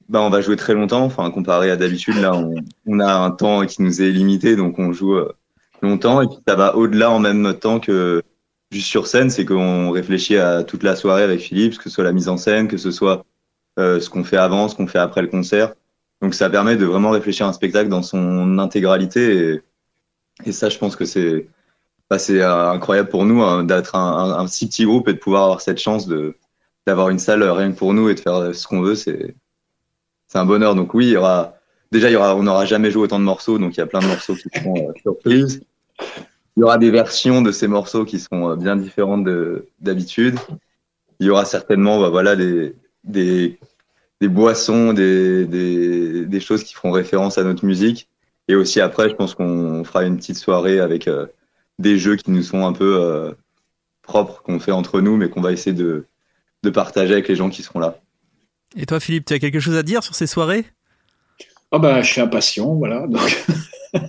bah, 0.08 0.20
on 0.22 0.30
va 0.30 0.40
jouer 0.40 0.56
très 0.56 0.74
longtemps. 0.74 1.04
Enfin, 1.04 1.30
comparé 1.30 1.70
à 1.70 1.76
d'habitude, 1.76 2.16
là, 2.16 2.34
on, 2.34 2.54
on 2.86 3.00
a 3.00 3.12
un 3.12 3.30
temps 3.30 3.66
qui 3.66 3.82
nous 3.82 4.02
est 4.02 4.10
limité, 4.10 4.56
donc 4.56 4.78
on 4.78 4.92
joue 4.92 5.16
euh, 5.16 5.32
longtemps. 5.82 6.22
Et 6.22 6.26
puis, 6.26 6.38
ça 6.46 6.54
va 6.54 6.76
au-delà 6.76 7.10
en 7.10 7.18
même 7.18 7.54
temps 7.54 7.80
que 7.80 8.22
juste 8.70 8.86
sur 8.86 9.06
scène, 9.06 9.30
c'est 9.30 9.44
qu'on 9.44 9.90
réfléchit 9.90 10.36
à 10.36 10.64
toute 10.64 10.82
la 10.82 10.96
soirée 10.96 11.22
avec 11.22 11.40
Philippe, 11.40 11.78
que 11.78 11.84
ce 11.84 11.90
soit 11.90 12.04
la 12.04 12.12
mise 12.12 12.28
en 12.28 12.36
scène, 12.36 12.68
que 12.68 12.76
ce 12.76 12.90
soit 12.90 13.24
euh, 13.78 14.00
ce 14.00 14.08
qu'on 14.08 14.24
fait 14.24 14.36
avant, 14.36 14.68
ce 14.68 14.74
qu'on 14.74 14.86
fait 14.86 14.98
après 14.98 15.22
le 15.22 15.28
concert. 15.28 15.74
Donc 16.26 16.34
ça 16.34 16.50
permet 16.50 16.74
de 16.74 16.84
vraiment 16.84 17.10
réfléchir 17.10 17.46
à 17.46 17.50
un 17.50 17.52
spectacle 17.52 17.88
dans 17.88 18.02
son 18.02 18.58
intégralité 18.58 19.60
et, 20.44 20.50
ça, 20.50 20.68
je 20.68 20.76
pense 20.76 20.96
que 20.96 21.04
c'est 21.04 21.46
bah, 22.10 22.16
euh, 22.30 22.70
incroyable 22.72 23.08
pour 23.10 23.24
nous 23.24 23.42
hein, 23.42 23.62
d'être 23.62 23.94
un, 23.94 24.44
si 24.48 24.66
petit 24.66 24.86
groupe 24.86 25.06
et 25.06 25.12
de 25.12 25.18
pouvoir 25.18 25.44
avoir 25.44 25.60
cette 25.60 25.78
chance 25.78 26.08
d'avoir 26.84 27.10
une 27.10 27.20
salle 27.20 27.44
rien 27.44 27.70
que 27.70 27.76
pour 27.76 27.94
nous 27.94 28.08
et 28.08 28.16
de 28.16 28.18
faire 28.18 28.52
ce 28.52 28.66
qu'on 28.66 28.80
veut. 28.80 28.96
C'est 28.96 29.36
un 30.34 30.44
bonheur. 30.44 30.74
Donc 30.74 30.94
oui, 30.94 31.06
il 31.06 31.12
y 31.12 31.16
aura 31.16 31.54
déjà 31.92 32.10
il 32.10 32.14
y 32.14 32.16
aura 32.16 32.34
on 32.34 32.42
n'aura 32.42 32.64
jamais 32.64 32.90
joué 32.90 33.04
autant 33.04 33.20
de 33.20 33.24
morceaux, 33.24 33.60
donc 33.60 33.76
il 33.76 33.78
y 33.78 33.82
a 33.84 33.86
plein 33.86 34.00
de 34.00 34.06
morceaux 34.06 34.34
qui 34.34 34.48
seront 34.52 34.90
euh, 34.90 34.92
surprises. 35.00 35.62
Il 36.56 36.60
y 36.60 36.62
aura 36.64 36.76
des 36.76 36.90
versions 36.90 37.40
de 37.40 37.52
ces 37.52 37.68
morceaux 37.68 38.04
qui 38.04 38.20
euh, 38.32 38.56
bien 38.56 38.74
différentes 38.74 39.22
de- 39.22 39.68
d'habitude. 39.78 40.40
Il 41.20 41.28
y 41.28 41.30
aura 41.30 41.44
certainement 41.44 42.00
bah, 42.00 42.08
voilà, 42.08 42.34
des, 42.34 43.60
des 44.20 44.28
boissons, 44.28 44.92
des, 44.92 45.44
des, 45.46 46.24
des 46.24 46.40
choses 46.40 46.64
qui 46.64 46.74
feront 46.74 46.90
référence 46.90 47.38
à 47.38 47.44
notre 47.44 47.64
musique. 47.64 48.08
Et 48.48 48.54
aussi 48.54 48.80
après, 48.80 49.08
je 49.08 49.14
pense 49.14 49.34
qu'on 49.34 49.84
fera 49.84 50.04
une 50.04 50.16
petite 50.16 50.38
soirée 50.38 50.80
avec 50.80 51.08
euh, 51.08 51.26
des 51.78 51.98
jeux 51.98 52.16
qui 52.16 52.30
nous 52.30 52.42
sont 52.42 52.64
un 52.64 52.72
peu 52.72 52.96
euh, 53.00 53.32
propres, 54.02 54.42
qu'on 54.42 54.60
fait 54.60 54.72
entre 54.72 55.00
nous, 55.00 55.16
mais 55.16 55.28
qu'on 55.28 55.40
va 55.40 55.52
essayer 55.52 55.74
de, 55.74 56.06
de 56.62 56.70
partager 56.70 57.12
avec 57.12 57.28
les 57.28 57.36
gens 57.36 57.50
qui 57.50 57.62
seront 57.62 57.80
là. 57.80 58.00
Et 58.76 58.86
toi, 58.86 59.00
Philippe, 59.00 59.26
tu 59.26 59.34
as 59.34 59.38
quelque 59.38 59.60
chose 59.60 59.76
à 59.76 59.82
dire 59.82 60.02
sur 60.02 60.14
ces 60.14 60.26
soirées? 60.26 60.64
Ah 61.72 61.78
ben, 61.78 62.02
je 62.02 62.10
suis 62.12 62.20
impatient, 62.20 62.74
voilà. 62.74 63.06
Donc... 63.06 63.44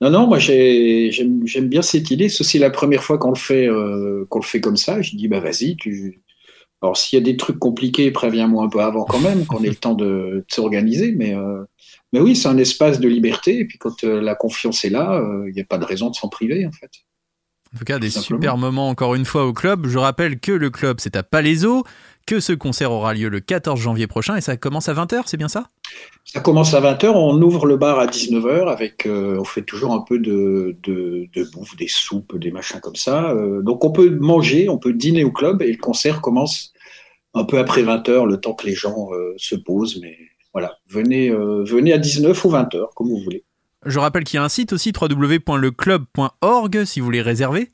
non, 0.00 0.10
non, 0.10 0.26
moi 0.26 0.38
j'ai- 0.38 1.10
j'aime 1.12 1.68
bien 1.68 1.82
cette 1.82 2.10
idée. 2.10 2.28
C'est 2.28 2.40
aussi 2.42 2.58
la 2.58 2.70
première 2.70 3.02
fois 3.02 3.18
qu'on 3.18 3.30
le 3.30 3.36
fait, 3.38 3.68
euh, 3.68 4.26
qu'on 4.28 4.40
le 4.40 4.44
fait 4.44 4.60
comme 4.60 4.76
ça. 4.76 5.00
Je 5.02 5.16
dis 5.16 5.28
bah 5.28 5.40
vas-y. 5.40 5.76
Tu... 5.76 6.20
Alors 6.82 6.96
s'il 6.96 7.18
y 7.18 7.22
a 7.22 7.24
des 7.24 7.36
trucs 7.36 7.58
compliqués, 7.58 8.10
préviens-moi 8.10 8.64
un 8.64 8.68
peu 8.68 8.80
avant 8.80 9.04
quand 9.04 9.20
même, 9.20 9.44
qu'on 9.46 9.62
ait 9.62 9.68
le 9.68 9.74
temps 9.74 9.94
de, 9.94 10.44
s'organiser. 10.48 11.12
Mais 11.12 11.34
euh, 11.34 11.64
mais 12.12 12.20
oui, 12.20 12.34
c'est 12.34 12.48
un 12.48 12.58
espace 12.58 13.00
de 13.00 13.08
liberté. 13.08 13.58
Et 13.60 13.64
puis 13.66 13.78
quand 13.78 14.04
euh, 14.04 14.20
la 14.20 14.34
confiance 14.34 14.84
est 14.84 14.90
là, 14.90 15.14
euh, 15.20 15.48
il 15.48 15.54
n'y 15.54 15.60
a 15.60 15.64
pas 15.64 15.78
de 15.78 15.84
raison 15.84 16.10
de 16.10 16.14
s'en 16.14 16.28
priver 16.28 16.66
en 16.66 16.72
fait. 16.72 16.90
En 17.74 17.78
tout 17.78 17.84
cas, 17.84 17.98
des 17.98 18.10
Simplement. 18.10 18.38
super 18.38 18.56
moments 18.56 18.88
encore 18.88 19.14
une 19.14 19.24
fois 19.24 19.46
au 19.46 19.52
club. 19.52 19.86
Je 19.86 19.98
rappelle 19.98 20.40
que 20.40 20.50
le 20.50 20.70
club, 20.70 20.96
c'est 20.98 21.14
à 21.14 21.22
Palaiso, 21.22 21.84
que 22.26 22.40
ce 22.40 22.52
concert 22.52 22.90
aura 22.90 23.14
lieu 23.14 23.28
le 23.28 23.40
14 23.40 23.78
janvier 23.80 24.06
prochain 24.06 24.36
et 24.36 24.40
ça 24.40 24.56
commence 24.56 24.88
à 24.88 24.94
20h, 24.94 25.22
c'est 25.26 25.36
bien 25.36 25.48
ça? 25.48 25.66
Ça 26.24 26.40
commence 26.40 26.74
à 26.74 26.80
20h, 26.80 27.08
on 27.08 27.40
ouvre 27.40 27.66
le 27.66 27.76
bar 27.76 27.98
à 27.98 28.06
19h 28.06 28.68
avec, 28.68 29.06
euh, 29.06 29.38
on 29.38 29.44
fait 29.44 29.62
toujours 29.62 29.92
un 29.92 30.00
peu 30.00 30.18
de, 30.18 30.76
de, 30.82 31.28
de 31.32 31.44
bouffe, 31.52 31.76
des 31.76 31.88
soupes, 31.88 32.36
des 32.38 32.50
machins 32.50 32.80
comme 32.80 32.96
ça. 32.96 33.30
Euh, 33.30 33.62
donc 33.62 33.84
on 33.84 33.90
peut 33.90 34.10
manger, 34.10 34.68
on 34.68 34.78
peut 34.78 34.92
dîner 34.92 35.24
au 35.24 35.30
club 35.30 35.62
et 35.62 35.70
le 35.70 35.78
concert 35.78 36.20
commence 36.20 36.72
un 37.34 37.44
peu 37.44 37.58
après 37.58 37.82
20h, 37.82 38.26
le 38.26 38.36
temps 38.36 38.54
que 38.54 38.66
les 38.66 38.74
gens 38.74 39.08
euh, 39.12 39.34
se 39.36 39.54
posent. 39.54 40.00
Mais 40.00 40.16
voilà, 40.52 40.78
venez, 40.88 41.30
venez 41.30 41.92
à 41.92 41.98
19 41.98 42.44
ou 42.44 42.50
20h, 42.50 42.94
comme 42.94 43.08
vous 43.08 43.20
voulez. 43.22 43.44
Je 43.86 43.98
rappelle 43.98 44.24
qu'il 44.24 44.36
y 44.36 44.40
a 44.40 44.44
un 44.44 44.48
site 44.48 44.72
aussi, 44.72 44.92
www.leclub.org, 44.98 46.84
si 46.84 47.00
vous 47.00 47.04
voulez 47.06 47.22
réserver. 47.22 47.70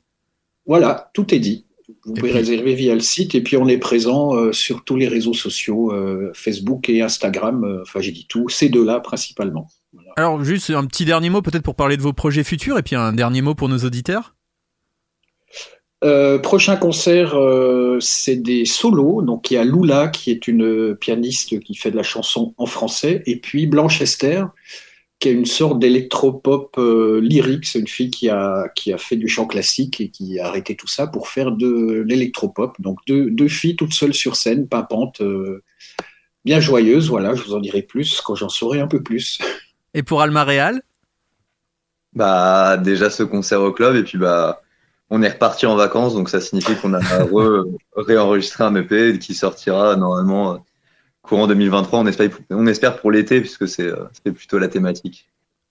Voilà, 0.65 1.11
tout 1.13 1.33
est 1.33 1.39
dit. 1.39 1.65
Vous 2.05 2.11
Et 2.11 2.19
pouvez 2.19 2.29
puis- 2.31 2.39
réserver 2.39 2.75
via 2.75 2.93
le 2.93 2.99
site 3.01 3.35
et 3.35 3.41
puis 3.41 3.57
on 3.57 3.67
est 3.67 3.77
présent 3.77 4.35
euh, 4.35 4.51
sur 4.53 4.83
tous 4.85 4.95
les 4.97 5.07
réseaux 5.07 5.33
sociaux, 5.33 5.91
euh, 5.93 6.31
Facebook 6.33 6.89
et 6.89 7.01
Instagram. 7.01 7.63
euh, 7.63 7.81
Enfin, 7.81 7.99
j'ai 8.01 8.11
dit 8.11 8.25
tout, 8.27 8.47
ces 8.49 8.69
deux-là 8.69 8.99
principalement. 8.99 9.67
Voilà. 9.93 10.11
Alors, 10.17 10.43
juste 10.43 10.69
un 10.69 10.85
petit 10.85 11.05
dernier 11.05 11.29
mot 11.29 11.41
peut-être 11.41 11.63
pour 11.63 11.75
parler 11.75 11.97
de 11.97 12.01
vos 12.01 12.13
projets 12.13 12.43
futurs 12.43 12.77
et 12.77 12.83
puis 12.83 12.95
un 12.95 13.13
dernier 13.13 13.41
mot 13.41 13.55
pour 13.55 13.67
nos 13.69 13.79
auditeurs. 13.79 14.35
Prochain 16.43 16.75
concert, 16.77 17.35
c'est 17.99 18.35
des 18.35 18.65
solos. 18.65 19.21
Donc 19.23 19.49
il 19.49 19.55
y 19.55 19.57
a 19.57 19.63
Lula 19.63 20.09
qui 20.09 20.29
est 20.29 20.47
une 20.47 20.95
pianiste 20.95 21.59
qui 21.59 21.75
fait 21.75 21.89
de 21.91 21.95
la 21.97 22.03
chanson 22.03 22.53
en 22.57 22.65
français, 22.67 23.23
et 23.25 23.39
puis 23.39 23.65
Blanche 23.65 23.99
Esther 24.01 24.49
qui 25.19 25.29
est 25.29 25.33
une 25.33 25.45
sorte 25.45 25.79
d'électropop 25.79 26.77
euh, 26.77 27.19
lyrique. 27.21 27.65
C'est 27.65 27.79
une 27.79 27.87
fille 27.87 28.11
qui 28.11 28.29
a 28.29 28.69
qui 28.75 28.93
a 28.93 28.97
fait 28.97 29.15
du 29.15 29.27
chant 29.27 29.47
classique 29.47 29.99
et 29.99 30.09
qui 30.09 30.39
a 30.39 30.47
arrêté 30.47 30.75
tout 30.75 30.87
ça 30.87 31.07
pour 31.07 31.27
faire 31.29 31.51
de 31.51 32.03
l'électropop. 32.07 32.79
Donc 32.79 32.99
deux, 33.07 33.31
deux 33.31 33.47
filles 33.47 33.75
toutes 33.75 33.93
seules 33.93 34.13
sur 34.13 34.35
scène, 34.35 34.67
pimpantes, 34.67 35.21
euh, 35.21 35.63
bien 36.45 36.59
joyeuses. 36.59 37.09
Voilà, 37.09 37.33
je 37.33 37.43
vous 37.43 37.55
en 37.55 37.59
dirai 37.59 37.81
plus 37.81 38.21
quand 38.21 38.35
j'en 38.35 38.49
saurai 38.49 38.79
un 38.79 38.87
peu 38.87 39.01
plus. 39.01 39.39
Et 39.93 40.03
pour 40.03 40.21
Alma 40.21 40.43
Real? 40.43 40.81
Bah, 42.13 42.77
déjà 42.77 43.09
ce 43.09 43.23
concert 43.23 43.61
au 43.61 43.71
club 43.71 43.95
et 43.95 44.03
puis 44.03 44.17
bah, 44.17 44.61
on 45.09 45.21
est 45.21 45.29
reparti 45.29 45.65
en 45.65 45.75
vacances, 45.75 46.13
donc 46.15 46.29
ça 46.29 46.41
signifie 46.41 46.75
qu'on 46.75 46.93
a 46.93 46.99
re- 47.25 47.65
réenregistré 47.95 48.63
un 48.63 48.75
EP 48.75 49.19
qui 49.19 49.33
sortira 49.33 49.95
normalement 49.95 50.53
euh, 50.53 50.57
courant 51.27 51.47
2023. 51.47 51.99
On 51.99 52.07
espère, 52.07 52.29
on 52.49 52.67
espère 52.67 52.97
pour 52.97 53.11
l'été, 53.11 53.41
puisque 53.41 53.67
c'est 53.67 53.87
euh, 53.87 54.05
c'est 54.23 54.31
plutôt 54.31 54.57
la 54.57 54.67
thématique. 54.67 55.29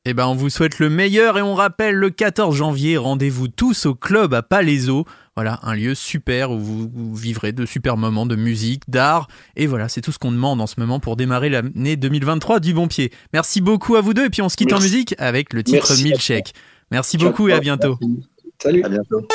Eh 0.08 0.14
ben, 0.14 0.26
on 0.26 0.36
vous 0.36 0.50
souhaite 0.50 0.78
le 0.78 0.88
meilleur 0.88 1.36
et 1.36 1.42
on 1.42 1.56
rappelle 1.56 1.96
le 1.96 2.10
14 2.10 2.54
janvier, 2.54 2.96
rendez-vous 2.96 3.48
tous 3.48 3.86
au 3.86 3.96
club 3.96 4.34
à 4.34 4.42
Palaiso. 4.42 5.04
Voilà, 5.34 5.58
un 5.64 5.74
lieu 5.74 5.96
super 5.96 6.52
où 6.52 6.60
vous, 6.60 6.88
vous 6.94 7.16
vivrez 7.16 7.50
de 7.50 7.66
super 7.66 7.96
moments 7.96 8.24
de 8.24 8.36
musique, 8.36 8.82
d'art. 8.86 9.26
Et 9.56 9.66
voilà, 9.66 9.88
c'est 9.88 10.02
tout 10.02 10.12
ce 10.12 10.20
qu'on 10.20 10.30
demande 10.30 10.60
en 10.60 10.68
ce 10.68 10.78
moment 10.78 11.00
pour 11.00 11.16
démarrer 11.16 11.48
l'année 11.48 11.96
2023 11.96 12.60
du 12.60 12.72
bon 12.72 12.86
pied. 12.86 13.10
Merci 13.32 13.60
beaucoup 13.60 13.96
à 13.96 14.00
vous 14.00 14.14
deux 14.14 14.26
et 14.26 14.30
puis 14.30 14.42
on 14.42 14.48
se 14.48 14.56
quitte 14.56 14.72
en 14.72 14.80
musique 14.80 15.16
avec 15.18 15.52
le 15.52 15.64
titre 15.64 15.92
Milkshake. 16.00 16.54
Merci 16.92 17.18
beaucoup 17.18 17.48
et 17.48 17.52
à 17.52 17.58
bientôt. 17.58 17.98
Salut. 18.62 18.84
À 18.84 18.88
bientôt. 18.88 19.26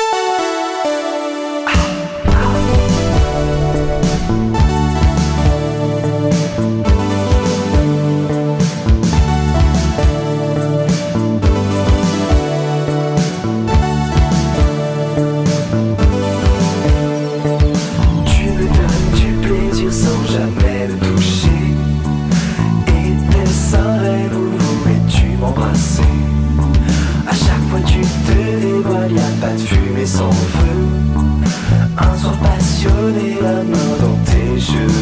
Passionné, 33.02 33.34
la 33.40 33.64
main 33.64 33.96
dans 34.00 34.16
tes 34.24 34.60
cheveux. 34.60 35.01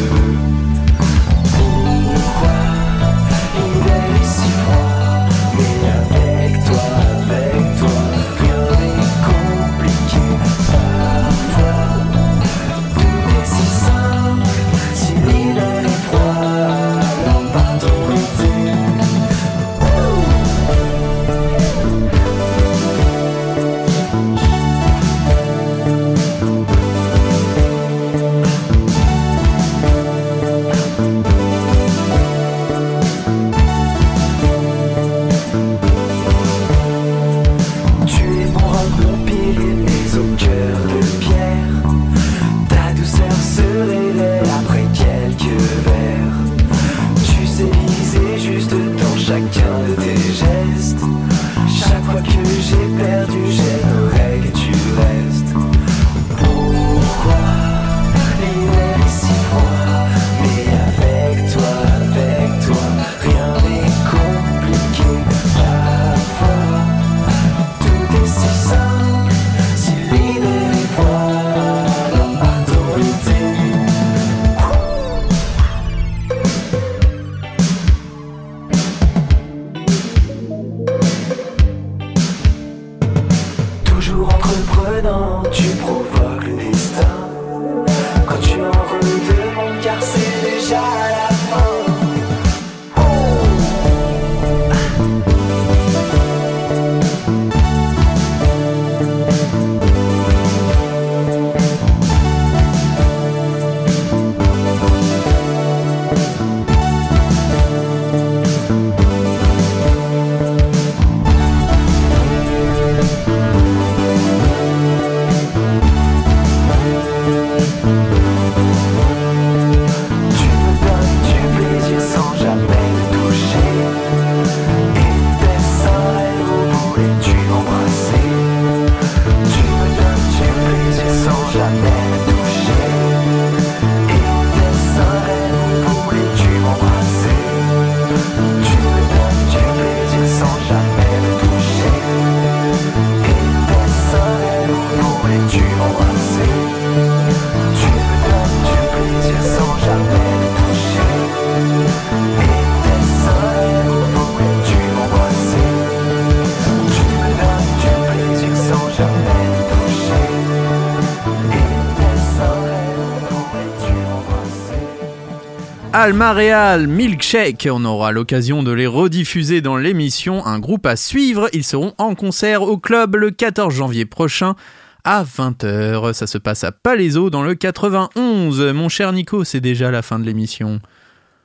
m'embrasser 166.01 166.11
Alma 166.11 166.33
Real, 166.33 166.87
Milkshake, 166.87 167.67
on 167.71 167.85
aura 167.85 168.11
l'occasion 168.11 168.63
de 168.63 168.71
les 168.71 168.87
rediffuser 168.87 169.61
dans 169.61 169.77
l'émission. 169.77 170.43
Un 170.45 170.57
groupe 170.57 170.87
à 170.87 170.95
suivre, 170.95 171.47
ils 171.53 171.63
seront 171.63 171.93
en 171.99 172.15
concert 172.15 172.63
au 172.63 172.77
club 172.77 173.15
le 173.15 173.29
14 173.29 173.73
janvier 173.73 174.05
prochain 174.05 174.55
à 175.03 175.23
20h. 175.23 176.13
Ça 176.13 176.25
se 176.25 176.39
passe 176.39 176.63
à 176.63 176.71
Palaiso 176.71 177.29
dans 177.29 177.43
le 177.43 177.53
91. 177.53 178.61
Mon 178.73 178.89
cher 178.89 179.13
Nico, 179.13 179.43
c'est 179.43 179.59
déjà 179.59 179.91
la 179.91 180.01
fin 180.01 180.17
de 180.17 180.25
l'émission. 180.25 180.79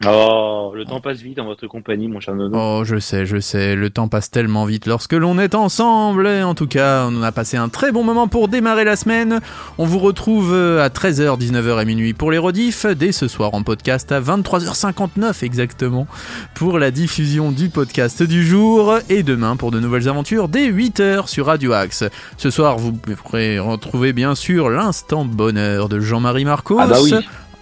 Oh, 0.04 0.72
le 0.74 0.84
temps 0.84 1.00
passe 1.00 1.20
vite 1.20 1.38
en 1.38 1.46
votre 1.46 1.66
compagnie, 1.66 2.06
mon 2.06 2.20
cher 2.20 2.34
Nono. 2.34 2.58
Oh, 2.58 2.84
je 2.84 2.98
sais, 2.98 3.24
je 3.24 3.40
sais, 3.40 3.74
le 3.74 3.88
temps 3.88 4.08
passe 4.08 4.30
tellement 4.30 4.66
vite 4.66 4.86
lorsque 4.86 5.14
l'on 5.14 5.38
est 5.38 5.54
ensemble. 5.54 6.26
Et 6.26 6.42
en 6.42 6.54
tout 6.54 6.66
cas, 6.66 7.06
on 7.10 7.22
a 7.22 7.32
passé 7.32 7.56
un 7.56 7.70
très 7.70 7.92
bon 7.92 8.04
moment 8.04 8.28
pour 8.28 8.48
démarrer 8.48 8.84
la 8.84 8.96
semaine. 8.96 9.40
On 9.78 9.86
vous 9.86 9.98
retrouve 9.98 10.52
euh, 10.52 10.84
à 10.84 10.88
13h, 10.88 11.38
19h 11.40 11.80
et 11.80 11.84
minuit 11.86 12.12
pour 12.12 12.30
les 12.30 12.36
rediffs, 12.36 12.84
dès 12.84 13.10
ce 13.10 13.26
soir 13.26 13.54
en 13.54 13.62
podcast 13.62 14.12
à 14.12 14.20
23h59 14.20 15.42
exactement 15.42 16.06
pour 16.54 16.78
la 16.78 16.90
diffusion 16.90 17.50
du 17.50 17.70
podcast 17.70 18.22
du 18.22 18.46
jour 18.46 18.98
et 19.08 19.22
demain 19.22 19.56
pour 19.56 19.70
de 19.70 19.80
nouvelles 19.80 20.10
aventures 20.10 20.48
dès 20.48 20.70
8h 20.70 21.26
sur 21.26 21.46
Radio 21.46 21.72
Axe. 21.72 22.04
Ce 22.36 22.50
soir, 22.50 22.76
vous 22.76 22.92
pourrez 22.92 23.58
retrouver 23.58 24.12
bien 24.12 24.34
sûr 24.34 24.68
l'instant 24.68 25.24
bonheur 25.24 25.88
de 25.88 26.00
Jean-Marie 26.00 26.44
Marcos. 26.44 26.78
Ah 26.78 26.86
bah 26.86 26.98
oui. 27.02 27.14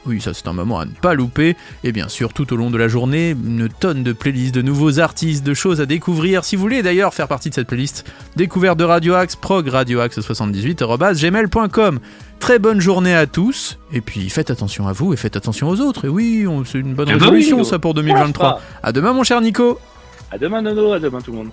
Oui, 0.07 0.21
ça 0.21 0.35
c'est 0.35 0.47
un 0.49 0.53
moment 0.53 0.79
à 0.79 0.85
ne 0.85 0.91
pas 0.91 1.15
louper. 1.15 1.57
Et 1.83 1.93
bien 1.93 2.09
sûr, 2.09 2.33
tout 2.33 2.53
au 2.53 2.57
long 2.57 2.71
de 2.71 2.77
la 2.77 2.89
journée, 2.89 3.31
une 3.31 3.69
tonne 3.69 4.03
de 4.03 4.13
playlists, 4.13 4.55
de 4.55 4.63
nouveaux 4.63 5.01
artistes, 5.01 5.45
de 5.45 5.55
choses 5.55 5.81
à 5.81 5.87
découvrir. 5.87 6.45
Si 6.45 6.57
vous 6.57 6.63
voulez 6.63 6.83
d'ailleurs 6.83 7.15
faire 7.15 7.29
partie 7.29 7.51
de 7.51 7.55
cette 7.55 7.69
playlist, 7.69 8.05
découverte 8.37 8.79
de 8.79 8.85
Radio 8.85 9.15
Axe, 9.15 9.37
prog 9.37 9.69
radioaxe78, 9.69 12.01
Très 12.41 12.59
bonne 12.59 12.81
journée 12.81 13.15
à 13.15 13.27
tous. 13.27 13.79
Et 13.93 14.03
puis 14.03 14.29
faites 14.29 14.51
attention 14.51 14.87
à 14.87 14.93
vous 14.93 15.15
et 15.15 15.17
faites 15.17 15.37
attention 15.37 15.69
aux 15.69 15.81
autres. 15.81 16.05
Et 16.05 16.09
oui, 16.09 16.47
c'est 16.67 16.79
une 16.79 16.95
bonne 16.95 17.09
résolution 17.09 17.65
ça 17.65 17.79
pour 17.79 17.93
on 17.93 17.95
lâche 17.95 18.05
2023. 18.05 18.51
pas. 18.51 18.61
À 18.83 18.93
demain 18.93 19.15
mon 19.15 19.23
cher 19.23 19.41
Nico. 19.41 19.79
À 20.31 20.39
demain, 20.39 20.63
Nono. 20.63 20.93
À 20.93 20.99
demain, 20.99 21.21
tout 21.21 21.31
le 21.31 21.39
monde. 21.39 21.51